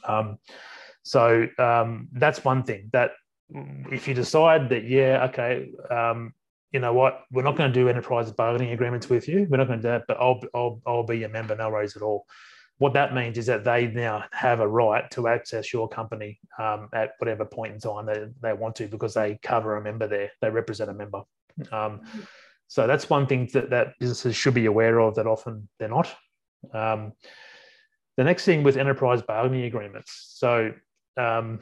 Um, 0.03 0.37
so 1.03 1.47
um, 1.57 2.09
that's 2.11 2.43
one 2.43 2.63
thing 2.63 2.89
that 2.91 3.11
if 3.89 4.05
you 4.05 4.13
decide 4.13 4.67
that, 4.67 4.83
yeah, 4.83 5.29
okay, 5.29 5.69
um, 5.89 6.33
you 6.73 6.81
know 6.81 6.91
what, 6.91 7.21
we're 7.31 7.43
not 7.43 7.55
going 7.55 7.71
to 7.71 7.73
do 7.73 7.87
enterprise 7.87 8.29
bargaining 8.29 8.73
agreements 8.73 9.09
with 9.09 9.29
you. 9.29 9.47
We're 9.49 9.55
not 9.55 9.67
going 9.67 9.79
to 9.79 9.83
do 9.83 9.91
that, 9.91 10.03
but 10.09 10.17
I'll, 10.19 10.41
I'll, 10.53 10.81
I'll 10.85 11.03
be 11.03 11.19
your 11.19 11.29
member, 11.29 11.55
no 11.55 11.69
worries 11.69 11.95
at 11.95 12.01
all 12.01 12.25
what 12.79 12.93
that 12.93 13.13
means 13.13 13.37
is 13.37 13.47
that 13.47 13.63
they 13.63 13.87
now 13.87 14.23
have 14.31 14.59
a 14.59 14.67
right 14.67 15.09
to 15.11 15.27
access 15.27 15.73
your 15.73 15.89
company 15.89 16.39
um, 16.59 16.89
at 16.93 17.11
whatever 17.17 17.43
point 17.45 17.73
in 17.73 17.79
time 17.79 18.05
they, 18.05 18.27
they 18.41 18.53
want 18.53 18.75
to 18.75 18.87
because 18.87 19.13
they 19.15 19.39
cover 19.41 19.77
a 19.77 19.81
member 19.81 20.07
there, 20.07 20.31
they 20.41 20.49
represent 20.49 20.89
a 20.89 20.93
member. 20.93 21.21
Um, 21.71 22.01
so 22.67 22.85
that's 22.85 23.09
one 23.09 23.25
thing 23.25 23.49
that, 23.53 23.71
that 23.71 23.93
businesses 23.99 24.35
should 24.35 24.53
be 24.53 24.65
aware 24.65 24.99
of 24.99 25.15
that 25.15 25.25
often 25.25 25.67
they're 25.79 25.89
not. 25.89 26.13
Um, 26.73 27.13
the 28.17 28.23
next 28.23 28.45
thing 28.45 28.63
with 28.63 28.77
enterprise 28.77 29.21
bargaining 29.21 29.65
agreements. 29.65 30.33
So 30.35 30.73
um, 31.17 31.59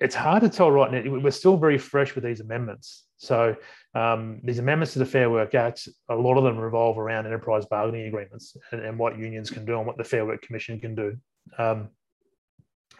it's 0.00 0.14
hard 0.14 0.42
to 0.42 0.48
tell 0.48 0.70
right 0.70 0.90
now. 0.90 1.02
We're 1.04 1.30
still 1.30 1.56
very 1.56 1.78
fresh 1.78 2.14
with 2.14 2.24
these 2.24 2.40
amendments. 2.40 3.04
So 3.18 3.54
um, 3.94 4.40
these 4.42 4.58
amendments 4.58 4.94
to 4.94 4.98
the 4.98 5.06
Fair 5.06 5.28
Work 5.28 5.54
Act, 5.54 5.88
a 6.08 6.14
lot 6.14 6.38
of 6.38 6.44
them 6.44 6.56
revolve 6.56 6.98
around 6.98 7.26
enterprise 7.26 7.66
bargaining 7.66 8.06
agreements 8.06 8.56
and, 8.72 8.80
and 8.80 8.98
what 8.98 9.18
unions 9.18 9.50
can 9.50 9.66
do 9.66 9.76
and 9.76 9.86
what 9.86 9.98
the 9.98 10.04
Fair 10.04 10.24
Work 10.24 10.40
Commission 10.40 10.80
can 10.80 10.94
do. 10.94 11.16
Um, 11.58 11.90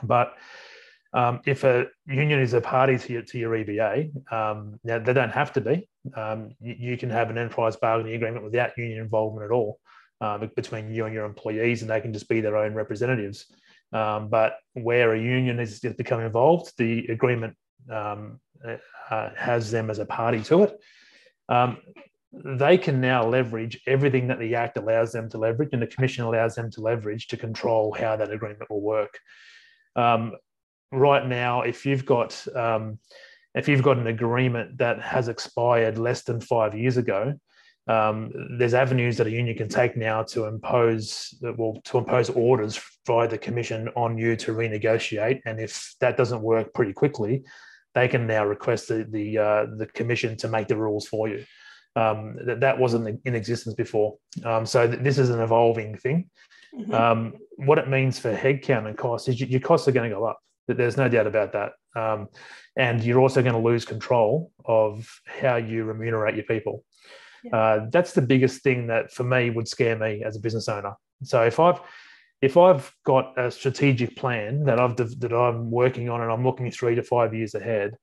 but 0.02 0.36
um, 1.14 1.40
if 1.46 1.64
a 1.64 1.86
union 2.06 2.38
is 2.38 2.52
a 2.52 2.60
party 2.60 2.98
to 2.98 3.12
your, 3.14 3.22
to 3.22 3.38
your 3.38 3.52
EBA, 3.52 4.32
um, 4.32 4.78
now 4.84 4.98
they 4.98 5.12
don't 5.12 5.30
have 5.30 5.52
to 5.54 5.60
be. 5.60 5.88
Um, 6.14 6.50
you, 6.60 6.76
you, 6.78 6.96
can 6.96 7.10
have 7.10 7.30
an 7.30 7.38
enterprise 7.38 7.76
bargaining 7.76 8.14
agreement 8.14 8.44
without 8.44 8.76
union 8.76 9.00
involvement 9.00 9.44
at 9.44 9.50
all 9.50 9.80
uh, 10.20 10.38
between 10.54 10.92
you 10.92 11.06
and 11.06 11.14
your 11.14 11.24
employees, 11.24 11.82
and 11.82 11.90
they 11.90 12.00
can 12.00 12.12
just 12.12 12.28
be 12.28 12.40
their 12.40 12.56
own 12.56 12.74
representatives. 12.74 13.46
Um, 13.92 14.28
but 14.28 14.56
where 14.74 15.14
a 15.14 15.20
union 15.20 15.58
has 15.58 15.80
become 15.80 16.20
involved, 16.20 16.72
the 16.78 17.06
agreement 17.06 17.56
um, 17.90 18.40
uh, 19.10 19.30
has 19.36 19.70
them 19.70 19.90
as 19.90 19.98
a 19.98 20.06
party 20.06 20.42
to 20.44 20.62
it. 20.64 20.78
Um, 21.48 21.78
they 22.32 22.78
can 22.78 23.00
now 23.00 23.26
leverage 23.26 23.80
everything 23.86 24.28
that 24.28 24.38
the 24.38 24.54
Act 24.54 24.76
allows 24.76 25.10
them 25.10 25.28
to 25.30 25.38
leverage, 25.38 25.70
and 25.72 25.82
the 25.82 25.88
Commission 25.88 26.24
allows 26.24 26.54
them 26.54 26.70
to 26.70 26.80
leverage 26.80 27.26
to 27.28 27.36
control 27.36 27.92
how 27.98 28.16
that 28.16 28.30
agreement 28.30 28.70
will 28.70 28.80
work. 28.82 29.18
Um, 29.96 30.34
right 30.92 31.26
now, 31.26 31.62
if 31.62 31.84
you've 31.84 32.06
got 32.06 32.46
um, 32.54 32.98
if 33.54 33.68
you've 33.68 33.82
got 33.82 33.98
an 33.98 34.06
agreement 34.06 34.78
that 34.78 35.00
has 35.02 35.26
expired 35.26 35.98
less 35.98 36.22
than 36.22 36.40
five 36.40 36.76
years 36.76 36.96
ago, 36.96 37.34
um, 37.90 38.30
there's 38.58 38.74
avenues 38.74 39.16
that 39.16 39.26
a 39.26 39.30
union 39.30 39.56
can 39.56 39.68
take 39.68 39.96
now 39.96 40.22
to 40.22 40.44
impose 40.44 41.34
well 41.58 41.74
to 41.86 41.98
impose 41.98 42.30
orders 42.30 42.80
via 43.06 43.26
the 43.26 43.38
commission 43.38 43.88
on 43.96 44.16
you 44.16 44.36
to 44.36 44.52
renegotiate. 44.52 45.40
And 45.46 45.58
if 45.58 45.94
that 46.00 46.16
doesn't 46.16 46.42
work 46.42 46.72
pretty 46.74 46.92
quickly 46.92 47.42
they 47.94 48.08
can 48.08 48.26
now 48.26 48.44
request 48.44 48.88
the 48.88 49.06
the, 49.10 49.38
uh, 49.38 49.66
the 49.76 49.86
commission 49.86 50.36
to 50.38 50.48
make 50.48 50.68
the 50.68 50.76
rules 50.76 51.06
for 51.06 51.28
you. 51.28 51.44
Um, 51.96 52.36
that, 52.46 52.60
that 52.60 52.78
wasn't 52.78 53.20
in 53.24 53.34
existence 53.34 53.74
before. 53.74 54.16
Um, 54.44 54.64
so 54.64 54.86
th- 54.86 55.02
this 55.02 55.18
is 55.18 55.30
an 55.30 55.40
evolving 55.40 55.96
thing. 55.98 56.30
Mm-hmm. 56.72 56.94
Um, 56.94 57.32
what 57.56 57.78
it 57.78 57.88
means 57.88 58.16
for 58.16 58.32
headcount 58.32 58.86
and 58.86 58.96
costs 58.96 59.26
is 59.28 59.40
your 59.40 59.60
costs 59.60 59.88
are 59.88 59.92
going 59.92 60.08
to 60.08 60.14
go 60.14 60.24
up. 60.24 60.38
There's 60.68 60.96
no 60.96 61.08
doubt 61.08 61.26
about 61.26 61.52
that. 61.54 61.72
Um, 61.96 62.28
and 62.76 63.02
you're 63.02 63.18
also 63.18 63.42
going 63.42 63.56
to 63.56 63.60
lose 63.60 63.84
control 63.84 64.52
of 64.64 65.08
how 65.26 65.56
you 65.56 65.82
remunerate 65.82 66.36
your 66.36 66.44
people 66.44 66.84
yeah. 67.44 67.56
Uh, 67.56 67.86
that's 67.90 68.12
the 68.12 68.22
biggest 68.22 68.62
thing 68.62 68.86
that 68.88 69.12
for 69.12 69.24
me 69.24 69.50
would 69.50 69.68
scare 69.68 69.96
me 69.96 70.22
as 70.24 70.36
a 70.36 70.40
business 70.40 70.68
owner. 70.68 70.94
So 71.22 71.42
if 71.42 71.60
I've 71.60 71.80
if 72.42 72.56
I've 72.56 72.90
got 73.04 73.38
a 73.38 73.50
strategic 73.50 74.16
plan 74.16 74.64
that 74.64 74.80
I've 74.80 74.96
that 74.96 75.32
I'm 75.32 75.70
working 75.70 76.08
on 76.08 76.22
and 76.22 76.32
I'm 76.32 76.44
looking 76.44 76.70
three 76.70 76.94
to 76.94 77.02
five 77.02 77.34
years 77.34 77.54
ahead, 77.54 77.96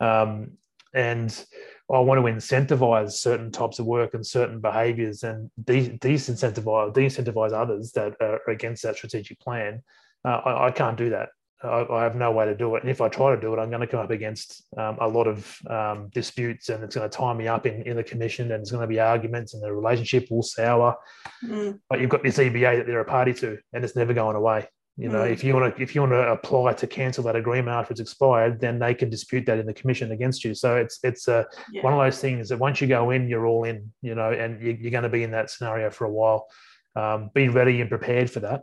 um, 0.00 0.52
and 0.92 1.44
I 1.92 2.00
want 2.00 2.18
to 2.18 2.32
incentivize 2.32 3.12
certain 3.12 3.52
types 3.52 3.78
of 3.78 3.86
work 3.86 4.14
and 4.14 4.26
certain 4.26 4.60
behaviors 4.60 5.22
and 5.22 5.50
de- 5.62 5.96
disincentivize 5.98 6.92
de-incentivize 6.94 7.52
others 7.52 7.92
that 7.92 8.14
are 8.20 8.40
against 8.48 8.82
that 8.82 8.96
strategic 8.96 9.38
plan, 9.38 9.82
uh, 10.24 10.40
I, 10.44 10.66
I, 10.66 10.70
can't 10.72 10.96
do 10.96 11.10
that. 11.10 11.28
I, 11.62 11.86
I, 11.90 12.02
have 12.02 12.16
no 12.16 12.32
way 12.32 12.44
to 12.44 12.54
do 12.54 12.76
it. 12.76 12.82
And 12.82 12.90
if 12.90 13.00
I 13.00 13.08
try 13.08 13.34
to 13.34 13.40
do 13.40 13.54
it, 13.54 13.58
I'm 13.58 13.70
going 13.70 13.80
to 13.80 13.86
come 13.86 14.00
up 14.00 14.10
against 14.10 14.64
um, 14.76 14.98
a 15.00 15.08
lot 15.08 15.26
of 15.26 15.58
um, 15.68 16.10
disputes 16.12 16.68
and 16.68 16.84
it's 16.84 16.94
going 16.94 17.08
to 17.08 17.16
tie 17.16 17.32
me 17.32 17.48
up 17.48 17.66
in, 17.66 17.82
in 17.82 17.96
the 17.96 18.04
commission 18.04 18.52
and 18.52 18.60
it's 18.60 18.70
going 18.70 18.82
to 18.82 18.86
be 18.86 19.00
arguments 19.00 19.54
and 19.54 19.62
the 19.62 19.72
relationship 19.72 20.26
will 20.30 20.42
sour. 20.42 20.96
Mm. 21.44 21.80
But 21.88 22.00
you've 22.00 22.10
got 22.10 22.22
this 22.22 22.38
EBA 22.38 22.78
that 22.78 22.86
they're 22.86 23.00
a 23.00 23.04
party 23.04 23.32
to 23.34 23.58
and 23.72 23.84
it's 23.84 23.96
never 23.96 24.12
going 24.12 24.36
away. 24.36 24.68
You 24.98 25.10
know, 25.10 25.20
mm. 25.20 25.30
if 25.30 25.44
you 25.44 25.54
want 25.54 25.76
to 25.76 25.82
if 25.82 25.94
you 25.94 26.00
want 26.00 26.12
to 26.12 26.28
apply 26.28 26.72
to 26.72 26.86
cancel 26.86 27.22
that 27.24 27.36
agreement 27.36 27.76
after 27.76 27.92
it's 27.92 28.00
expired, 28.00 28.60
then 28.60 28.78
they 28.78 28.94
can 28.94 29.10
dispute 29.10 29.44
that 29.44 29.58
in 29.58 29.66
the 29.66 29.74
commission 29.74 30.10
against 30.10 30.42
you. 30.42 30.54
So 30.54 30.76
it's 30.76 30.98
it's 31.02 31.28
a, 31.28 31.46
yeah. 31.70 31.82
one 31.82 31.92
of 31.92 31.98
those 31.98 32.18
things 32.18 32.48
that 32.48 32.58
once 32.58 32.80
you 32.80 32.86
go 32.86 33.10
in, 33.10 33.28
you're 33.28 33.46
all 33.46 33.64
in. 33.64 33.92
You 34.00 34.14
know, 34.14 34.32
and 34.32 34.62
you, 34.62 34.88
are 34.88 34.90
going 34.90 35.02
to 35.02 35.10
be 35.10 35.22
in 35.22 35.32
that 35.32 35.50
scenario 35.50 35.90
for 35.90 36.06
a 36.06 36.10
while. 36.10 36.46
Um, 36.94 37.30
be 37.34 37.48
ready 37.48 37.82
and 37.82 37.90
prepared 37.90 38.30
for 38.30 38.40
that. 38.40 38.62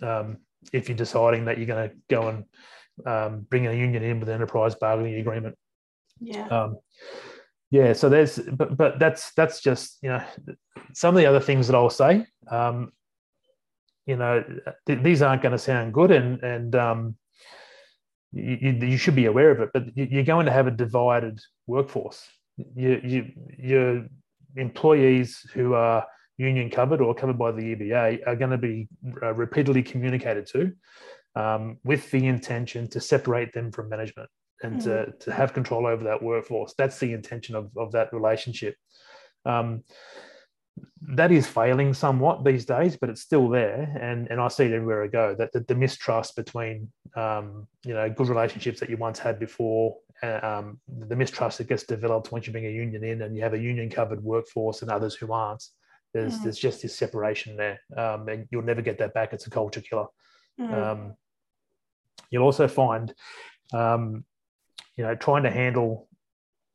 Um, 0.00 0.38
if 0.72 0.88
you're 0.88 0.96
deciding 0.96 1.44
that 1.46 1.58
you're 1.58 1.66
going 1.66 1.88
to 1.88 1.96
go 2.08 2.28
and 2.28 2.44
um, 3.06 3.46
bring 3.50 3.66
a 3.66 3.72
union 3.72 4.02
in 4.02 4.20
with 4.20 4.28
an 4.28 4.36
enterprise 4.36 4.74
bargaining 4.74 5.16
agreement. 5.16 5.56
Yeah. 6.20 6.46
Um, 6.48 6.78
yeah. 7.70 7.92
So 7.92 8.08
there's, 8.08 8.38
but 8.38 8.76
but 8.76 8.98
that's 8.98 9.32
that's 9.34 9.60
just 9.60 9.98
you 10.02 10.10
know 10.10 10.22
some 10.92 11.14
of 11.14 11.20
the 11.20 11.26
other 11.26 11.40
things 11.40 11.66
that 11.66 11.76
I'll 11.76 11.90
say. 11.90 12.26
Um, 12.48 12.92
you 14.06 14.16
know, 14.16 14.44
th- 14.86 15.02
these 15.02 15.22
aren't 15.22 15.42
going 15.42 15.52
to 15.52 15.58
sound 15.58 15.94
good, 15.94 16.10
and 16.10 16.42
and 16.42 16.76
um, 16.76 17.16
you, 18.32 18.58
you, 18.60 18.72
you 18.86 18.96
should 18.96 19.16
be 19.16 19.26
aware 19.26 19.50
of 19.50 19.60
it. 19.60 19.70
But 19.72 19.96
you're 19.96 20.24
going 20.24 20.46
to 20.46 20.52
have 20.52 20.66
a 20.66 20.70
divided 20.70 21.40
workforce. 21.66 22.22
You 22.56 23.00
you 23.02 23.32
your 23.58 24.06
employees 24.56 25.44
who 25.52 25.74
are 25.74 26.06
union 26.36 26.70
covered 26.70 27.00
or 27.00 27.14
covered 27.14 27.38
by 27.38 27.52
the 27.52 27.74
EBA 27.74 28.26
are 28.26 28.36
going 28.36 28.50
to 28.50 28.58
be 28.58 28.88
uh, 29.22 29.34
repeatedly 29.34 29.82
communicated 29.82 30.46
to 30.46 30.72
um, 31.36 31.78
with 31.84 32.10
the 32.10 32.26
intention 32.26 32.88
to 32.88 33.00
separate 33.00 33.52
them 33.52 33.70
from 33.70 33.88
management 33.88 34.28
and 34.62 34.80
mm. 34.80 34.84
to, 34.84 35.12
to 35.20 35.32
have 35.32 35.52
control 35.52 35.86
over 35.86 36.04
that 36.04 36.22
workforce. 36.22 36.74
That's 36.76 36.98
the 36.98 37.12
intention 37.12 37.54
of, 37.54 37.70
of 37.76 37.92
that 37.92 38.12
relationship. 38.12 38.76
Um, 39.44 39.84
that 41.02 41.30
is 41.30 41.46
failing 41.46 41.94
somewhat 41.94 42.44
these 42.44 42.64
days, 42.64 42.96
but 42.96 43.10
it's 43.10 43.20
still 43.20 43.48
there, 43.48 43.96
and 44.00 44.26
and 44.30 44.40
I 44.40 44.48
see 44.48 44.64
it 44.64 44.72
everywhere 44.72 45.04
I 45.04 45.06
go. 45.06 45.34
That 45.34 45.52
the, 45.52 45.60
the 45.60 45.74
mistrust 45.74 46.34
between 46.34 46.90
um, 47.14 47.68
you 47.84 47.94
know 47.94 48.08
good 48.10 48.28
relationships 48.28 48.80
that 48.80 48.90
you 48.90 48.96
once 48.96 49.18
had 49.18 49.38
before, 49.38 49.96
uh, 50.22 50.40
um, 50.42 50.80
the 50.88 51.14
mistrust 51.14 51.58
that 51.58 51.68
gets 51.68 51.84
developed 51.84 52.32
once 52.32 52.46
you 52.46 52.52
bring 52.52 52.66
a 52.66 52.70
union 52.70 53.04
in, 53.04 53.22
and 53.22 53.36
you 53.36 53.42
have 53.42 53.54
a 53.54 53.58
union 53.58 53.90
covered 53.90 54.22
workforce 54.22 54.82
and 54.82 54.90
others 54.90 55.14
who 55.14 55.32
aren't. 55.32 55.62
There's 56.14 56.38
mm. 56.38 56.44
there's 56.44 56.58
just 56.58 56.80
this 56.82 56.96
separation 56.96 57.56
there, 57.56 57.80
um, 57.96 58.28
and 58.28 58.46
you'll 58.50 58.62
never 58.62 58.80
get 58.80 58.98
that 58.98 59.12
back. 59.12 59.32
It's 59.32 59.46
a 59.46 59.50
culture 59.50 59.82
killer. 59.82 60.06
Mm. 60.60 60.72
Um, 60.72 61.14
you'll 62.30 62.44
also 62.44 62.68
find, 62.68 63.12
um, 63.72 64.24
you 64.96 65.04
know, 65.04 65.14
trying 65.16 65.42
to 65.42 65.50
handle 65.50 66.08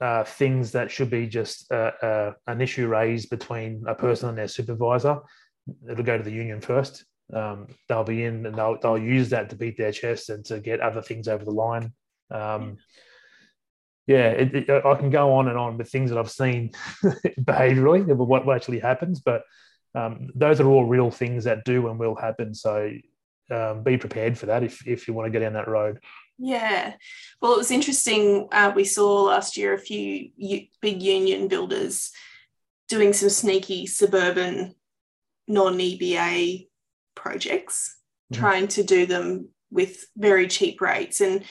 uh, 0.02 0.24
things 0.24 0.72
that 0.74 0.92
should 0.92 1.10
be 1.10 1.28
just 1.28 1.72
uh, 1.72 1.92
uh, 2.02 2.34
an 2.48 2.62
issue 2.62 2.88
raised 2.88 3.30
between 3.30 3.84
a 3.88 3.96
person 3.96 4.30
and 4.30 4.38
their 4.38 4.48
supervisor. 4.48 5.20
It'll 5.90 6.04
go 6.04 6.18
to 6.18 6.24
the 6.24 6.32
union 6.32 6.62
first. 6.62 7.06
Um, 7.34 7.68
they'll 7.88 8.04
be 8.04 8.24
in 8.24 8.46
and 8.46 8.56
they'll, 8.56 8.80
they'll 8.82 8.98
use 8.98 9.30
that 9.30 9.50
to 9.50 9.56
beat 9.56 9.78
their 9.78 9.92
chest 9.92 10.30
and 10.30 10.44
to 10.46 10.60
get 10.60 10.80
other 10.80 11.02
things 11.02 11.28
over 11.28 11.46
the 11.46 11.52
line. 11.52 11.94
Um, 12.32 12.78
yeah, 14.10 14.30
it, 14.30 14.56
it, 14.56 14.86
I 14.86 14.96
can 14.96 15.12
go 15.12 15.36
on 15.36 15.50
and 15.50 15.58
on 15.58 15.78
with 15.78 15.92
things 15.92 16.10
that 16.10 16.18
I've 16.18 16.32
seen 16.32 16.72
behaviorally, 17.40 18.08
what, 18.08 18.44
what 18.44 18.56
actually 18.56 18.80
happens, 18.80 19.20
but 19.20 19.44
um, 19.94 20.32
those 20.34 20.60
are 20.60 20.68
all 20.68 20.86
real 20.86 21.12
things 21.12 21.44
that 21.44 21.64
do 21.64 21.88
and 21.88 22.00
will 22.00 22.16
happen. 22.16 22.56
So 22.56 22.92
um, 23.52 23.84
be 23.84 23.98
prepared 23.98 24.36
for 24.36 24.48
that 24.48 24.64
if, 24.64 24.86
if 24.88 25.08
you 25.08 25.14
want 25.14 25.28
to 25.28 25.30
get 25.30 25.42
down 25.46 25.54
that 25.54 25.68
road. 25.68 26.00
Yeah. 26.40 26.96
Well, 27.40 27.54
it 27.54 27.58
was 27.60 27.70
interesting. 27.70 28.48
Uh, 28.52 28.72
we 28.76 28.84
saw 28.84 29.26
last 29.26 29.58
year 29.58 29.76
a 29.76 29.80
few 29.80 30.32
u- 30.36 30.66
big 30.82 31.04
union 31.04 31.48
builders 31.48 32.10
doing 32.88 33.14
some 33.14 33.30
sneaky 33.30 33.86
suburban 33.86 34.74
non 35.48 35.78
EBA 35.78 36.68
projects, 37.14 37.96
mm-hmm. 38.34 38.42
trying 38.42 38.68
to 38.70 38.82
do 38.82 39.06
them 39.06 39.50
with 39.70 40.04
very 40.18 40.48
cheap 40.48 40.82
rates. 40.82 41.22
And 41.22 41.44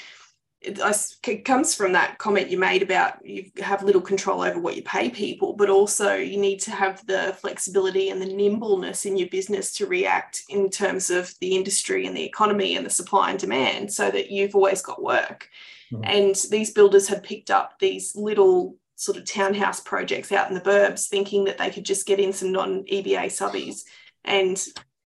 it, 0.61 1.45
comes 1.45 1.75
from 1.75 1.93
that 1.93 2.19
comment 2.19 2.51
you 2.51 2.59
made 2.59 2.83
about 2.83 3.25
you 3.25 3.51
have 3.59 3.83
little 3.85 4.01
control 4.01 4.43
over 4.43 4.59
what 4.59 4.77
you 4.77 4.83
pay 4.83 5.09
people, 5.09 5.53
but 5.53 5.71
also 5.71 6.15
you 6.15 6.39
need 6.39 6.59
to 6.61 6.73
have 6.73 7.05
the 7.07 7.37
flexibility 7.41 8.11
and 8.11 8.21
the 8.21 8.27
nimbleness 8.27 9.07
in 9.07 9.17
your 9.17 9.29
business 9.29 9.73
to 9.75 9.87
react 9.87 10.43
in 10.49 10.69
terms 10.69 11.11
of 11.11 11.33
the 11.41 11.55
industry 11.55 12.07
and 12.07 12.17
the 12.17 12.25
economy 12.25 12.77
and 12.77 12.85
the 12.85 12.91
supply 12.91 13.31
and 13.31 13.39
demand 13.39 13.93
so 13.93 14.11
that 14.11 14.31
you've 14.31 14.57
always 14.57 14.83
got 14.83 15.03
work. 15.03 15.49
Mm-hmm. 15.93 16.05
And 16.05 16.35
these 16.51 16.73
builders 16.73 17.07
had 17.07 17.23
picked 17.23 17.51
up 17.51 17.79
these 17.79 18.17
little 18.17 18.77
sort 18.97 19.17
of 19.17 19.25
townhouse 19.25 19.79
projects 19.81 20.33
out 20.33 20.49
in 20.49 20.55
the 20.55 20.61
burbs, 20.61 21.07
thinking 21.07 21.45
that 21.45 21.59
they 21.59 21.71
could 21.71 21.85
just 21.85 22.07
get 22.07 22.19
in 22.19 22.33
some 22.33 22.51
non 22.51 22.85
EBA 22.85 23.27
subbies. 23.27 23.85
And, 24.25 24.63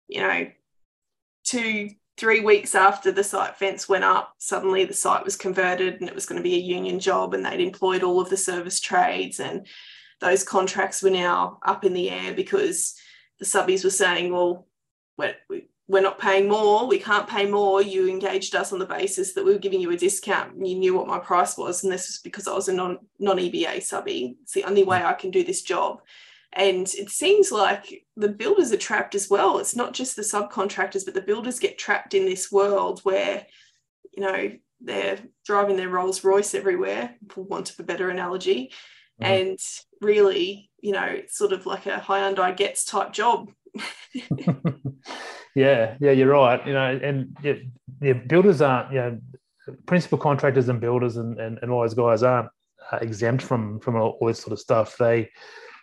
you 0.08 0.22
know, 0.22 0.48
to 1.44 1.90
three 2.18 2.42
weeks 2.42 2.76
after 2.76 3.12
the 3.12 3.24
site 3.24 3.56
fence 3.58 3.90
went 3.90 4.04
up, 4.04 4.36
suddenly 4.38 4.86
the 4.86 4.94
site 4.94 5.24
was 5.24 5.36
converted 5.36 6.00
and 6.00 6.10
it 6.10 6.16
was 6.16 6.26
going 6.26 6.38
to 6.38 6.44
be 6.44 6.56
a 6.56 6.60
union 6.60 7.00
job, 7.00 7.34
and 7.34 7.46
they'd 7.46 7.60
employed 7.60 8.04
all 8.04 8.22
of 8.22 8.30
the 8.30 8.38
service 8.38 8.80
trades. 8.80 9.40
And 9.40 9.66
those 10.20 10.44
contracts 10.44 11.02
were 11.02 11.10
now 11.10 11.60
up 11.64 11.84
in 11.84 11.94
the 11.94 12.10
air 12.10 12.34
because 12.34 12.96
the 13.40 13.46
subbies 13.46 13.84
were 13.84 13.90
saying, 13.90 14.32
well, 14.32 14.68
we're, 15.18 16.02
not 16.02 16.20
paying 16.20 16.48
more, 16.48 16.88
we 16.88 17.00
can't 17.00 17.28
pay 17.28 17.46
more. 17.46 17.82
You 17.82 18.08
engaged 18.08 18.56
us 18.56 18.72
on 18.72 18.80
the 18.80 18.86
basis 18.86 19.34
that 19.34 19.44
we 19.44 19.52
were 19.52 19.60
giving 19.60 19.82
you 19.82 19.92
a 19.92 19.98
discount 19.98 20.54
and 20.54 20.68
you 20.68 20.78
knew 20.78 20.96
what 20.96 21.08
my 21.08 21.20
price 21.20 21.58
was. 21.58 21.84
And 21.84 21.92
this 21.92 22.08
was 22.08 22.20
because 22.24 22.48
I 22.48 22.54
was 22.54 22.70
a 22.70 22.74
non 22.74 23.00
non 23.20 23.38
EBA 23.38 23.84
subby. 23.84 24.38
It's 24.44 24.54
the 24.54 24.64
only 24.64 24.84
way 24.84 25.04
I 25.04 25.14
can 25.14 25.32
do 25.32 25.44
this 25.44 25.64
job. 25.64 26.02
And 26.54 26.88
it 26.96 27.10
seems 27.10 27.52
like 27.52 28.06
the 28.18 28.28
builders 28.28 28.72
are 28.72 28.78
trapped 28.78 29.16
as 29.16 29.30
well. 29.30 29.60
It's 29.60 29.76
not 29.76 29.94
just 29.94 30.16
the 30.16 30.22
subcontractors, 30.22 31.06
but 31.06 31.14
the 31.14 31.22
builders 31.22 31.60
get 31.60 31.78
trapped 31.78 32.14
in 32.14 32.26
this 32.26 32.52
world 32.52 33.00
where, 33.04 33.46
you 34.12 34.22
know, 34.24 34.52
they're 34.82 35.20
driving 35.46 35.78
their 35.78 35.90
Rolls 35.90 36.24
Royce 36.24 36.54
everywhere, 36.54 37.16
for 37.30 37.44
want 37.44 37.70
of 37.70 37.80
a 37.80 37.84
better 37.84 38.10
analogy. 38.10 38.74
Mhm. 39.22 39.26
And 39.26 39.60
really, 40.02 40.70
you 40.82 40.92
know, 40.92 41.06
it's 41.06 41.38
sort 41.38 41.54
of 41.54 41.66
like 41.66 41.86
a 41.86 41.98
Hyundai 42.00 42.56
Getz 42.56 42.84
type 42.84 43.14
job. 43.14 43.52
yeah, 45.56 45.96
yeah, 46.00 46.12
you're 46.12 46.32
right. 46.32 46.66
You 46.66 46.74
know, 46.74 47.00
and 47.02 47.38
yeah, 47.44 47.54
yeah, 48.02 48.14
builders 48.14 48.62
aren't, 48.62 48.92
you 48.92 49.00
know, 49.00 49.20
principal 49.86 50.18
contractors 50.18 50.68
and 50.70 50.82
builders 50.82 51.18
and, 51.18 51.40
and, 51.40 51.60
and 51.62 51.72
all 51.72 51.82
those 51.82 51.94
guys 51.94 52.24
aren't 52.24 52.50
uh, 52.92 52.98
exempt 52.98 53.44
from 53.44 53.80
from 53.80 53.96
all, 53.96 54.18
all 54.20 54.28
this 54.28 54.40
sort 54.40 54.54
of 54.54 54.60
stuff. 54.60 54.98
They 54.98 55.30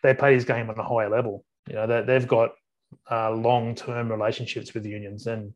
they 0.03 0.15
play 0.15 0.35
this 0.35 0.45
game 0.45 0.71
on 0.71 0.79
a 0.79 0.83
higher 0.83 1.09
level. 1.09 1.45
You 1.69 1.75
know, 1.75 1.87
they, 1.87 2.03
they've 2.03 2.27
got 2.27 2.51
uh, 3.11 3.33
long 3.33 3.75
term 3.75 4.11
relationships 4.11 4.75
with 4.75 4.87
unions 4.87 5.27
and 5.27 5.53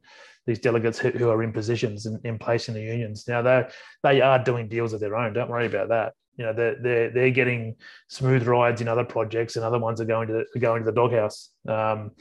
these 0.47 0.59
delegates 0.59 0.99
who, 0.99 1.31
are 1.31 1.43
in 1.43 1.53
positions 1.53 2.07
in, 2.07 2.21
in 2.25 2.39
place 2.39 2.69
in 2.69 2.75
the 2.75 2.83
unions. 2.83 3.27
Now 3.29 3.43
they 3.43 3.69
they 4.03 4.21
are 4.21 4.43
doing 4.43 4.69
deals 4.69 4.93
of 4.93 5.01
their 5.01 5.17
own. 5.17 5.33
Don't 5.33 5.51
worry 5.51 5.67
about 5.67 5.89
that. 5.89 6.15
You 6.37 6.47
know, 6.47 6.53
they're 6.53 6.77
they're, 6.83 7.11
they're 7.11 7.31
getting 7.31 7.77
smooth 8.09 8.47
rides 8.47 8.81
in 8.81 8.89
other 8.89 9.05
projects, 9.05 9.57
and 9.57 9.65
other 9.65 9.79
ones 9.79 10.01
are 10.01 10.05
going 10.05 10.29
to 10.29 10.45
going 10.59 10.83
to 10.83 10.91
the 10.91 10.95
doghouse. 10.95 11.51
Um, 11.69 12.13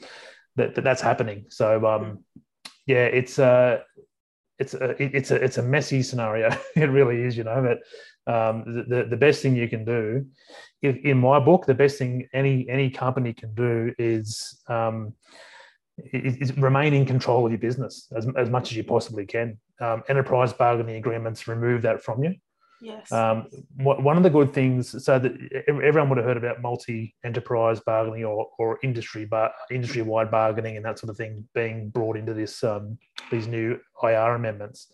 that, 0.56 0.74
that 0.74 0.84
that's 0.84 1.00
happening. 1.00 1.46
So 1.48 1.84
um, 1.86 2.24
yeah, 2.86 3.06
it's 3.06 3.38
uh 3.38 3.80
it's 4.58 4.74
a 4.74 5.02
it's 5.02 5.30
a 5.30 5.36
it's 5.36 5.58
a 5.58 5.62
messy 5.62 6.02
scenario. 6.02 6.56
it 6.76 6.90
really 6.90 7.22
is, 7.22 7.36
you 7.36 7.44
know. 7.44 7.60
But 7.62 7.78
um, 8.26 8.84
the 8.88 9.06
the 9.08 9.16
best 9.16 9.42
thing 9.42 9.56
you 9.56 9.68
can 9.68 9.84
do, 9.84 10.26
if, 10.80 10.96
in 11.04 11.18
my 11.18 11.38
book, 11.38 11.66
the 11.66 11.74
best 11.74 11.98
thing 11.98 12.28
any 12.32 12.68
any 12.68 12.90
company 12.90 13.32
can 13.32 13.54
do 13.54 13.92
is 13.98 14.62
um, 14.68 15.14
is, 16.12 16.36
is 16.36 16.56
remain 16.56 16.94
in 16.94 17.04
control 17.04 17.44
of 17.44 17.52
your 17.52 17.58
business 17.58 18.08
as, 18.16 18.26
as 18.36 18.48
much 18.48 18.70
as 18.70 18.76
you 18.76 18.84
possibly 18.84 19.26
can. 19.26 19.58
Um, 19.80 20.02
enterprise 20.08 20.52
bargaining 20.52 20.96
agreements 20.96 21.48
remove 21.48 21.82
that 21.82 22.02
from 22.02 22.22
you. 22.22 22.34
Yes. 22.80 23.12
Um, 23.12 23.46
what, 23.76 24.02
one 24.02 24.16
of 24.16 24.24
the 24.24 24.30
good 24.30 24.52
things, 24.52 25.04
so 25.04 25.18
that 25.18 25.32
everyone 25.68 26.08
would 26.08 26.18
have 26.18 26.26
heard 26.26 26.36
about 26.36 26.60
multi-enterprise 26.60 27.78
bargaining 27.78 28.24
or, 28.24 28.48
or 28.58 28.80
industry 28.82 29.24
bar, 29.24 29.52
industry-wide 29.70 30.32
bargaining 30.32 30.76
and 30.76 30.84
that 30.84 30.98
sort 30.98 31.10
of 31.10 31.16
thing 31.16 31.46
being 31.54 31.90
brought 31.90 32.16
into 32.16 32.34
this 32.34 32.64
um, 32.64 32.98
these 33.30 33.46
new 33.46 33.78
IR 34.02 34.34
amendments. 34.34 34.92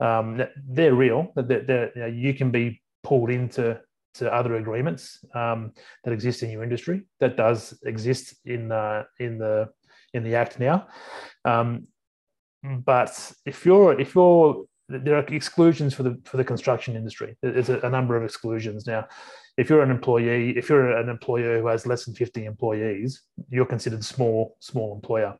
Um, 0.00 0.42
they're 0.68 0.94
real. 0.94 1.32
They're, 1.34 1.90
you, 1.94 2.00
know, 2.00 2.06
you 2.06 2.34
can 2.34 2.50
be 2.50 2.82
pulled 3.02 3.30
into 3.30 3.80
to 4.14 4.32
other 4.32 4.56
agreements 4.56 5.24
um, 5.34 5.72
that 6.04 6.12
exist 6.12 6.42
in 6.42 6.50
your 6.50 6.62
industry. 6.62 7.02
That 7.20 7.36
does 7.36 7.78
exist 7.84 8.34
in 8.44 8.72
uh, 8.72 9.04
in 9.18 9.38
the 9.38 9.68
in 10.14 10.24
the 10.24 10.34
act 10.34 10.58
now. 10.58 10.88
Um, 11.44 11.86
but 12.62 13.32
if 13.46 13.64
you're 13.64 13.98
if 14.00 14.14
you're 14.14 14.64
there 14.88 15.16
are 15.16 15.24
exclusions 15.26 15.92
for 15.92 16.02
the 16.02 16.18
for 16.24 16.38
the 16.38 16.44
construction 16.44 16.96
industry. 16.96 17.36
There's 17.42 17.68
a, 17.68 17.78
a, 17.80 17.90
number 17.90 18.16
of 18.16 18.24
exclusions 18.24 18.86
now. 18.86 19.06
If 19.58 19.68
you're 19.68 19.82
an 19.82 19.90
employee, 19.90 20.56
if 20.56 20.68
you're 20.68 20.96
an 20.96 21.10
employer 21.10 21.60
who 21.60 21.66
has 21.66 21.86
less 21.86 22.06
than 22.06 22.14
50 22.14 22.46
employees, 22.46 23.22
you're 23.50 23.66
considered 23.66 24.04
small 24.04 24.56
small 24.60 24.94
employer. 24.94 25.36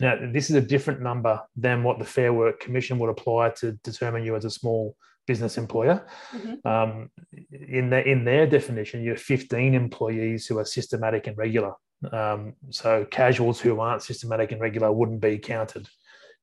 Now, 0.00 0.16
this 0.32 0.50
is 0.50 0.56
a 0.56 0.60
different 0.60 1.00
number 1.00 1.40
than 1.56 1.82
what 1.82 1.98
the 1.98 2.04
Fair 2.04 2.32
Work 2.32 2.60
Commission 2.60 2.98
would 2.98 3.10
apply 3.10 3.50
to 3.50 3.72
determine 3.82 4.24
you 4.24 4.36
as 4.36 4.44
a 4.44 4.50
small 4.50 4.96
business 5.26 5.58
employer. 5.58 6.06
Mhm. 6.32 6.66
Um, 6.66 7.10
in 7.50 7.90
the, 7.90 8.06
in 8.06 8.24
their 8.24 8.46
definition, 8.46 9.02
you 9.02 9.10
have 9.10 9.20
15 9.20 9.74
employees 9.74 10.46
who 10.46 10.58
are 10.58 10.64
systematic 10.64 11.26
and 11.26 11.36
regular. 11.36 11.72
Um, 12.12 12.54
so 12.70 13.04
casuals 13.06 13.60
who 13.60 13.80
aren't 13.80 14.02
systematic 14.02 14.52
and 14.52 14.60
regular 14.60 14.92
wouldn't 14.92 15.20
be 15.20 15.38
counted. 15.38 15.88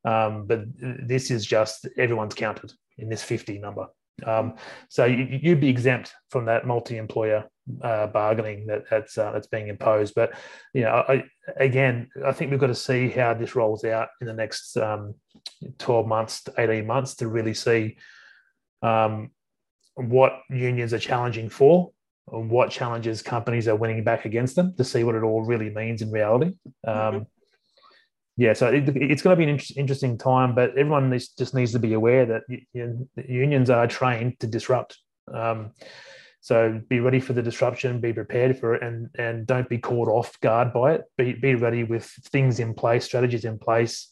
Um, 0.04 0.46
but 0.48 0.66
this 0.78 1.32
is 1.32 1.46
just 1.46 1.88
everyone's 1.98 2.36
counted 2.36 2.74
in 2.98 3.10
this 3.10 3.24
50 3.24 3.60
number. 3.60 3.88
Um, 4.26 4.56
so 4.90 5.06
you, 5.06 5.40
you'd 5.42 5.60
be 5.60 5.70
exempt 5.70 6.14
from 6.30 6.46
that 6.46 6.68
multi-employer 6.68 7.46
uh, 7.82 8.08
bargaining 8.08 8.68
that, 8.68 8.84
that's 8.90 9.18
uh, 9.18 9.32
that's 9.32 9.48
being 9.48 9.68
imposed. 9.68 10.14
But 10.16 10.34
you 10.74 10.82
know, 10.82 11.04
I, 11.08 11.24
again, 11.58 12.10
I 12.26 12.32
think 12.32 12.52
we've 12.52 12.60
got 12.60 12.68
to 12.68 12.76
see 12.76 13.10
how 13.10 13.34
this 13.34 13.56
rolls 13.56 13.84
out 13.86 14.10
in 14.22 14.28
the 14.28 14.34
next 14.34 14.78
um, 14.78 15.16
12 15.80 16.08
months 16.08 16.44
to 16.44 16.54
18 16.58 16.86
months 16.86 17.16
to 17.16 17.28
really 17.28 17.54
see 17.54 17.98
um, 18.82 19.32
what 19.96 20.34
unions 20.50 20.94
are 20.94 21.00
challenging 21.00 21.50
for, 21.50 21.92
and 22.32 22.50
what 22.50 22.70
challenges 22.70 23.22
companies 23.22 23.68
are 23.68 23.76
winning 23.76 24.04
back 24.04 24.26
against 24.26 24.56
them, 24.56 24.76
to 24.78 24.84
see 24.84 25.04
what 25.04 25.16
it 25.16 25.24
all 25.24 25.44
really 25.44 25.70
means 25.70 26.02
in 26.02 26.12
reality. 26.12 26.54
Um, 26.86 27.28
yeah, 28.36 28.54
so 28.54 28.68
it, 28.68 28.90
it's 28.96 29.22
going 29.22 29.36
to 29.36 29.38
be 29.38 29.44
an 29.44 29.50
inter- 29.50 29.74
interesting 29.78 30.18
time, 30.18 30.56
but 30.56 30.72
everyone 30.72 31.10
needs, 31.10 31.30
just 31.30 31.54
needs 31.54 31.72
to 31.74 31.80
be 31.80 31.94
aware 31.94 32.26
that 32.26 32.44
you 32.50 33.08
unions 33.28 33.70
are 33.70 33.88
trained 33.88 34.40
to 34.40 34.48
disrupt. 34.48 34.98
Um, 35.32 35.72
so 36.42 36.82
be 36.90 37.00
ready 37.00 37.20
for 37.20 37.34
the 37.34 37.44
disruption, 37.44 38.02
be 38.02 38.12
prepared 38.12 38.58
for 38.60 38.76
it, 38.76 38.84
and 38.84 39.10
and 39.18 39.48
don't 39.48 39.70
be 39.70 39.78
caught 39.78 40.10
off 40.10 40.40
guard 40.42 40.74
by 40.74 40.96
it. 40.96 41.04
Be 41.18 41.34
be 41.34 41.56
ready 41.56 41.84
with 41.84 42.06
things 42.06 42.60
in 42.60 42.74
place, 42.74 43.06
strategies 43.06 43.46
in 43.46 43.60
place 43.60 44.12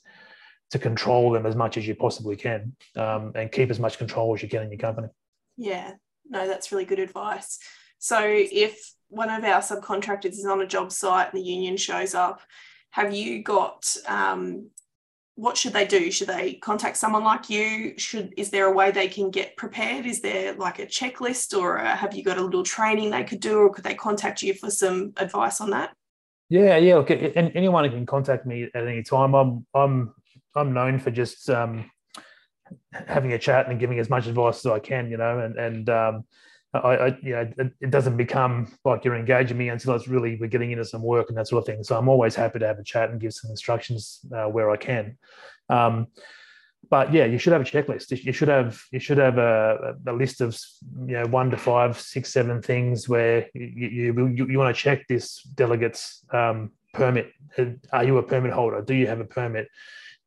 to 0.69 0.79
control 0.79 1.31
them 1.31 1.45
as 1.45 1.55
much 1.55 1.75
as 1.75 1.85
you 1.85 1.95
possibly 1.95 2.37
can, 2.37 2.73
um, 2.95 3.33
and 3.35 3.51
keep 3.51 3.69
as 3.69 3.79
much 3.79 3.97
control 3.97 4.33
as 4.33 4.41
you 4.41 4.47
can 4.47 4.63
in 4.63 4.71
your 4.71 4.79
company. 4.79 5.09
Yeah, 5.57 5.91
no, 6.29 6.47
that's 6.47 6.71
really 6.71 6.85
good 6.85 6.99
advice. 6.99 7.59
So 7.99 8.21
if 8.23 8.93
one 9.09 9.29
of 9.29 9.43
our 9.43 9.59
subcontractors 9.59 10.31
is 10.31 10.45
on 10.45 10.61
a 10.61 10.67
job 10.67 10.91
site 10.91 11.33
and 11.33 11.41
the 11.41 11.45
union 11.45 11.75
shows 11.75 12.15
up, 12.15 12.41
have 12.91 13.13
you 13.13 13.43
got 13.43 13.95
um, 14.07 14.69
what 15.35 15.57
should 15.57 15.73
they 15.73 15.85
do? 15.85 16.11
Should 16.11 16.27
they 16.27 16.53
contact 16.55 16.97
someone 16.97 17.23
like 17.23 17.49
you? 17.49 17.93
Should 17.97 18.33
is 18.37 18.49
there 18.51 18.67
a 18.67 18.71
way 18.71 18.91
they 18.91 19.07
can 19.07 19.31
get 19.31 19.57
prepared? 19.57 20.05
Is 20.05 20.21
there 20.21 20.53
like 20.53 20.79
a 20.79 20.85
checklist, 20.85 21.57
or 21.57 21.79
uh 21.79 21.95
have 21.95 22.13
you 22.13 22.23
got 22.23 22.37
a 22.37 22.43
little 22.43 22.63
training 22.63 23.09
they 23.09 23.23
could 23.23 23.39
do, 23.39 23.57
or 23.57 23.73
could 23.73 23.83
they 23.83 23.95
contact 23.95 24.43
you 24.43 24.53
for 24.53 24.69
some 24.69 25.13
advice 25.17 25.61
on 25.61 25.71
that? 25.71 25.95
Yeah, 26.49 26.77
yeah. 26.77 26.97
Look, 26.97 27.09
anyone 27.09 27.89
can 27.89 28.05
contact 28.05 28.45
me 28.45 28.69
at 28.75 28.87
any 28.87 29.03
time. 29.03 29.33
I'm 29.33 29.65
I'm 29.73 30.13
I'm 30.55 30.73
known 30.73 30.99
for 30.99 31.09
just 31.09 31.49
um, 31.49 31.89
having 32.91 33.31
a 33.33 33.39
chat 33.39 33.67
and 33.67 33.79
giving 33.79 33.99
as 33.99 34.09
much 34.09 34.27
advice 34.27 34.65
as 34.65 34.71
I 34.71 34.79
can, 34.79 35.09
you 35.09 35.17
know, 35.17 35.39
and 35.39 35.57
and 35.57 35.89
um, 35.89 36.25
I, 36.73 36.77
I, 36.77 37.07
you 37.21 37.31
know, 37.33 37.49
it, 37.57 37.73
it, 37.81 37.91
doesn't 37.91 38.15
become 38.15 38.71
like 38.85 39.03
you're 39.03 39.15
engaging 39.15 39.57
me 39.57 39.69
until 39.69 39.93
it's 39.93 40.07
really 40.07 40.37
we're 40.39 40.47
getting 40.47 40.71
into 40.71 40.85
some 40.85 41.03
work 41.03 41.27
and 41.27 41.37
that 41.37 41.47
sort 41.47 41.61
of 41.61 41.65
thing. 41.65 41.83
So 41.83 41.97
I'm 41.97 42.07
always 42.07 42.33
happy 42.33 42.59
to 42.59 42.67
have 42.67 42.79
a 42.79 42.83
chat 42.83 43.09
and 43.09 43.19
give 43.19 43.33
some 43.33 43.51
instructions 43.51 44.21
uh, 44.33 44.45
where 44.45 44.71
I 44.71 44.77
can. 44.77 45.17
Um, 45.69 46.07
but 46.89 47.13
yeah, 47.13 47.25
you 47.25 47.37
should 47.37 47.53
have 47.53 47.61
a 47.61 47.65
checklist. 47.65 48.11
You 48.23 48.33
should 48.33 48.47
have 48.47 48.81
you 48.91 48.99
should 48.99 49.17
have 49.17 49.37
a, 49.37 49.95
a 50.07 50.13
list 50.13 50.41
of 50.41 50.57
you 51.05 51.19
know 51.19 51.25
one 51.27 51.51
to 51.51 51.57
five, 51.57 51.99
six, 51.99 52.33
seven 52.33 52.61
things 52.61 53.07
where 53.07 53.47
you 53.53 53.87
you, 54.13 54.27
you, 54.29 54.47
you 54.47 54.57
want 54.57 54.75
to 54.75 54.81
check 54.81 55.07
this 55.07 55.43
delegate's 55.43 56.25
um, 56.31 56.71
permit. 56.93 57.31
Are 57.91 58.03
you 58.03 58.17
a 58.17 58.23
permit 58.23 58.51
holder? 58.51 58.81
Do 58.81 58.93
you 58.93 59.07
have 59.07 59.19
a 59.19 59.25
permit? 59.25 59.67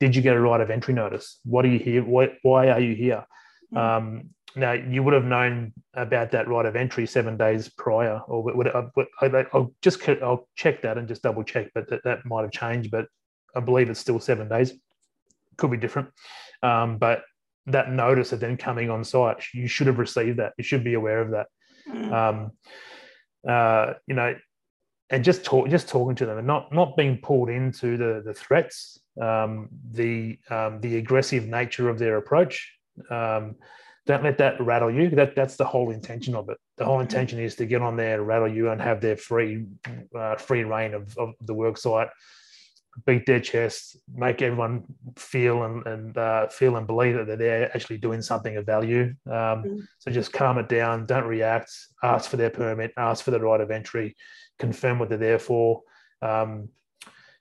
Did 0.01 0.17
you 0.17 0.23
get 0.23 0.37
a 0.37 0.41
right 0.41 0.61
of 0.61 0.71
entry 0.71 0.95
notice? 0.95 1.41
What 1.45 1.65
are 1.65 1.69
you 1.69 1.79
here? 1.79 2.05
What, 2.05 2.35
why 2.43 2.71
are 2.71 2.81
you 2.81 2.95
here? 2.95 3.27
Mm. 3.73 3.79
Um, 3.79 4.31
now 4.57 4.73
you 4.73 5.03
would 5.03 5.15
have 5.15 5.25
known 5.25 5.73
about 5.95 6.31
that 6.33 6.49
right 6.49 6.67
of 6.67 6.77
entry 6.77 7.07
seven 7.07 7.37
days 7.37 7.69
prior, 7.69 8.21
or 8.27 8.43
would, 8.43 8.69
I, 8.69 9.47
will 9.53 9.75
just 9.83 10.09
I'll 10.09 10.49
check 10.55 10.83
that 10.83 10.99
and 10.99 11.09
just 11.09 11.23
double 11.23 11.43
check, 11.43 11.71
but 11.75 11.89
that, 11.91 12.05
that 12.05 12.25
might 12.25 12.43
have 12.43 12.53
changed. 12.53 12.91
But 12.91 13.07
I 13.55 13.61
believe 13.61 13.91
it's 13.91 14.01
still 14.01 14.21
seven 14.21 14.49
days. 14.49 14.73
Could 15.57 15.71
be 15.71 15.77
different, 15.77 16.11
um, 16.63 16.99
but 16.99 17.23
that 17.67 17.91
notice 17.91 18.33
of 18.33 18.41
them 18.41 18.57
coming 18.57 18.91
on 18.91 19.05
site, 19.05 19.43
you 19.53 19.67
should 19.67 19.87
have 19.87 19.99
received 19.99 20.39
that. 20.39 20.53
You 20.59 20.65
should 20.65 20.85
be 20.85 20.95
aware 20.95 21.21
of 21.21 21.31
that. 21.31 21.47
Mm. 21.89 22.13
Um, 22.13 22.53
uh, 23.49 23.95
you 24.07 24.15
know, 24.15 24.35
and 25.11 25.25
just 25.25 25.45
talk, 25.45 25.69
just 25.69 25.89
talking 25.89 26.17
to 26.17 26.27
them, 26.27 26.39
and 26.39 26.47
not 26.47 26.73
not 26.73 26.97
being 26.97 27.19
pulled 27.19 27.51
into 27.51 27.97
the 27.97 28.23
the 28.25 28.35
threats, 28.35 29.01
um, 29.21 29.69
the 29.91 30.39
um, 30.51 30.81
the 30.81 30.97
aggressive 30.97 31.47
nature 31.47 31.89
of 31.89 31.99
their 31.99 32.17
approach. 32.17 32.73
Um, 33.11 33.57
don't 34.07 34.23
let 34.23 34.39
that 34.39 34.61
rattle 34.61 34.91
you. 34.91 35.11
That 35.11 35.35
that's 35.35 35.57
the 35.57 35.65
whole 35.65 35.91
intention 35.91 36.35
of 36.35 36.49
it. 36.51 36.59
The 36.77 36.85
whole 36.85 37.01
intention 37.01 37.39
is 37.39 37.55
to 37.57 37.67
get 37.67 37.83
on 37.83 37.97
there, 37.97 38.19
and 38.19 38.27
rattle 38.27 38.53
you, 38.53 38.71
and 38.71 38.81
have 38.81 39.01
their 39.01 39.17
free 39.17 39.65
uh, 40.17 40.37
free 40.37 40.65
reign 40.65 40.95
of, 40.95 41.17
of 41.17 41.35
the 41.41 41.55
work 41.55 41.79
site, 41.79 42.09
beat 43.07 43.27
their 43.27 43.41
chest, 43.41 43.97
make 44.15 44.43
everyone 44.43 44.85
feel 45.17 45.65
and, 45.65 45.87
and 45.87 46.19
uh, 46.19 46.49
feel 46.49 46.77
and 46.77 46.87
believe 46.87 47.27
that 47.27 47.39
they're 47.39 47.75
actually 47.75 47.99
doing 47.99 48.23
something 48.23 48.57
of 48.57 48.67
value. 48.67 49.15
Um, 49.27 49.65
Mm. 49.65 49.87
So 49.99 50.11
just 50.11 50.33
calm 50.33 50.59
it 50.59 50.69
down. 50.69 51.07
Don't 51.07 51.25
react. 51.27 51.71
Ask 52.03 52.31
for 52.31 52.37
their 52.37 52.51
permit. 52.51 52.93
Ask 52.97 53.25
for 53.25 53.31
the 53.31 53.41
right 53.41 53.61
of 53.61 53.71
entry. 53.71 54.17
Confirm 54.59 54.99
what 54.99 55.09
they're 55.09 55.19
there 55.19 55.39
for. 55.39 55.83
Um, 56.21 56.69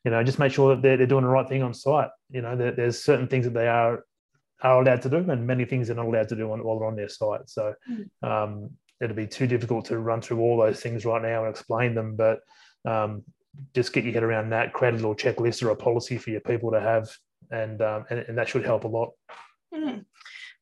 you 0.06 0.12
know, 0.12 0.24
just 0.24 0.40
make 0.40 0.52
sure 0.52 0.76
that 0.76 0.82
they're, 0.82 0.98
they're 0.98 1.08
doing 1.08 1.24
the 1.24 1.30
right 1.30 1.48
thing 1.48 1.64
on 1.64 1.74
site. 1.74 2.10
You 2.30 2.42
know, 2.42 2.56
there, 2.56 2.72
there's 2.72 3.04
certain 3.04 3.28
things 3.28 3.46
that 3.46 3.54
they 3.54 3.68
are 3.68 4.04
are 4.64 4.82
allowed 4.82 5.02
to 5.04 5.10
do, 5.10 5.18
and 5.18 5.46
many 5.46 5.66
things 5.66 5.88
they're 5.88 5.96
not 5.96 6.06
allowed 6.06 6.30
to 6.30 6.36
do 6.36 6.52
on, 6.52 6.64
while 6.64 6.80
they're 6.80 6.88
on 6.88 6.96
their 6.96 7.10
site. 7.10 7.50
So 7.50 7.74
Mm. 7.90 8.08
um, 8.24 8.70
it'd 9.02 9.16
be 9.16 9.28
too 9.28 9.48
difficult 9.48 9.86
to 9.86 10.00
run 10.00 10.22
through 10.22 10.40
all 10.40 10.58
those 10.58 10.80
things 10.80 11.06
right 11.06 11.22
now 11.22 11.44
and 11.44 11.50
explain 11.52 11.94
them. 11.94 12.16
But 12.16 12.40
um, 12.86 13.24
just 13.76 13.94
get 13.94 14.04
your 14.04 14.14
head 14.14 14.24
around 14.24 14.50
that. 14.52 14.74
Create 14.74 14.94
a 14.94 14.98
little 14.98 15.16
checklist 15.16 15.62
or 15.64 15.70
a 15.70 15.76
policy 15.76 16.18
for 16.18 16.30
your 16.30 16.42
people 16.42 16.72
to 16.72 16.80
have, 16.80 17.10
and 17.52 17.82
um, 17.82 18.06
and, 18.10 18.20
and 18.20 18.38
that 18.38 18.48
should 18.48 18.66
help 18.66 18.84
a 18.86 18.88
lot. 18.88 19.12
Mm. 19.74 20.06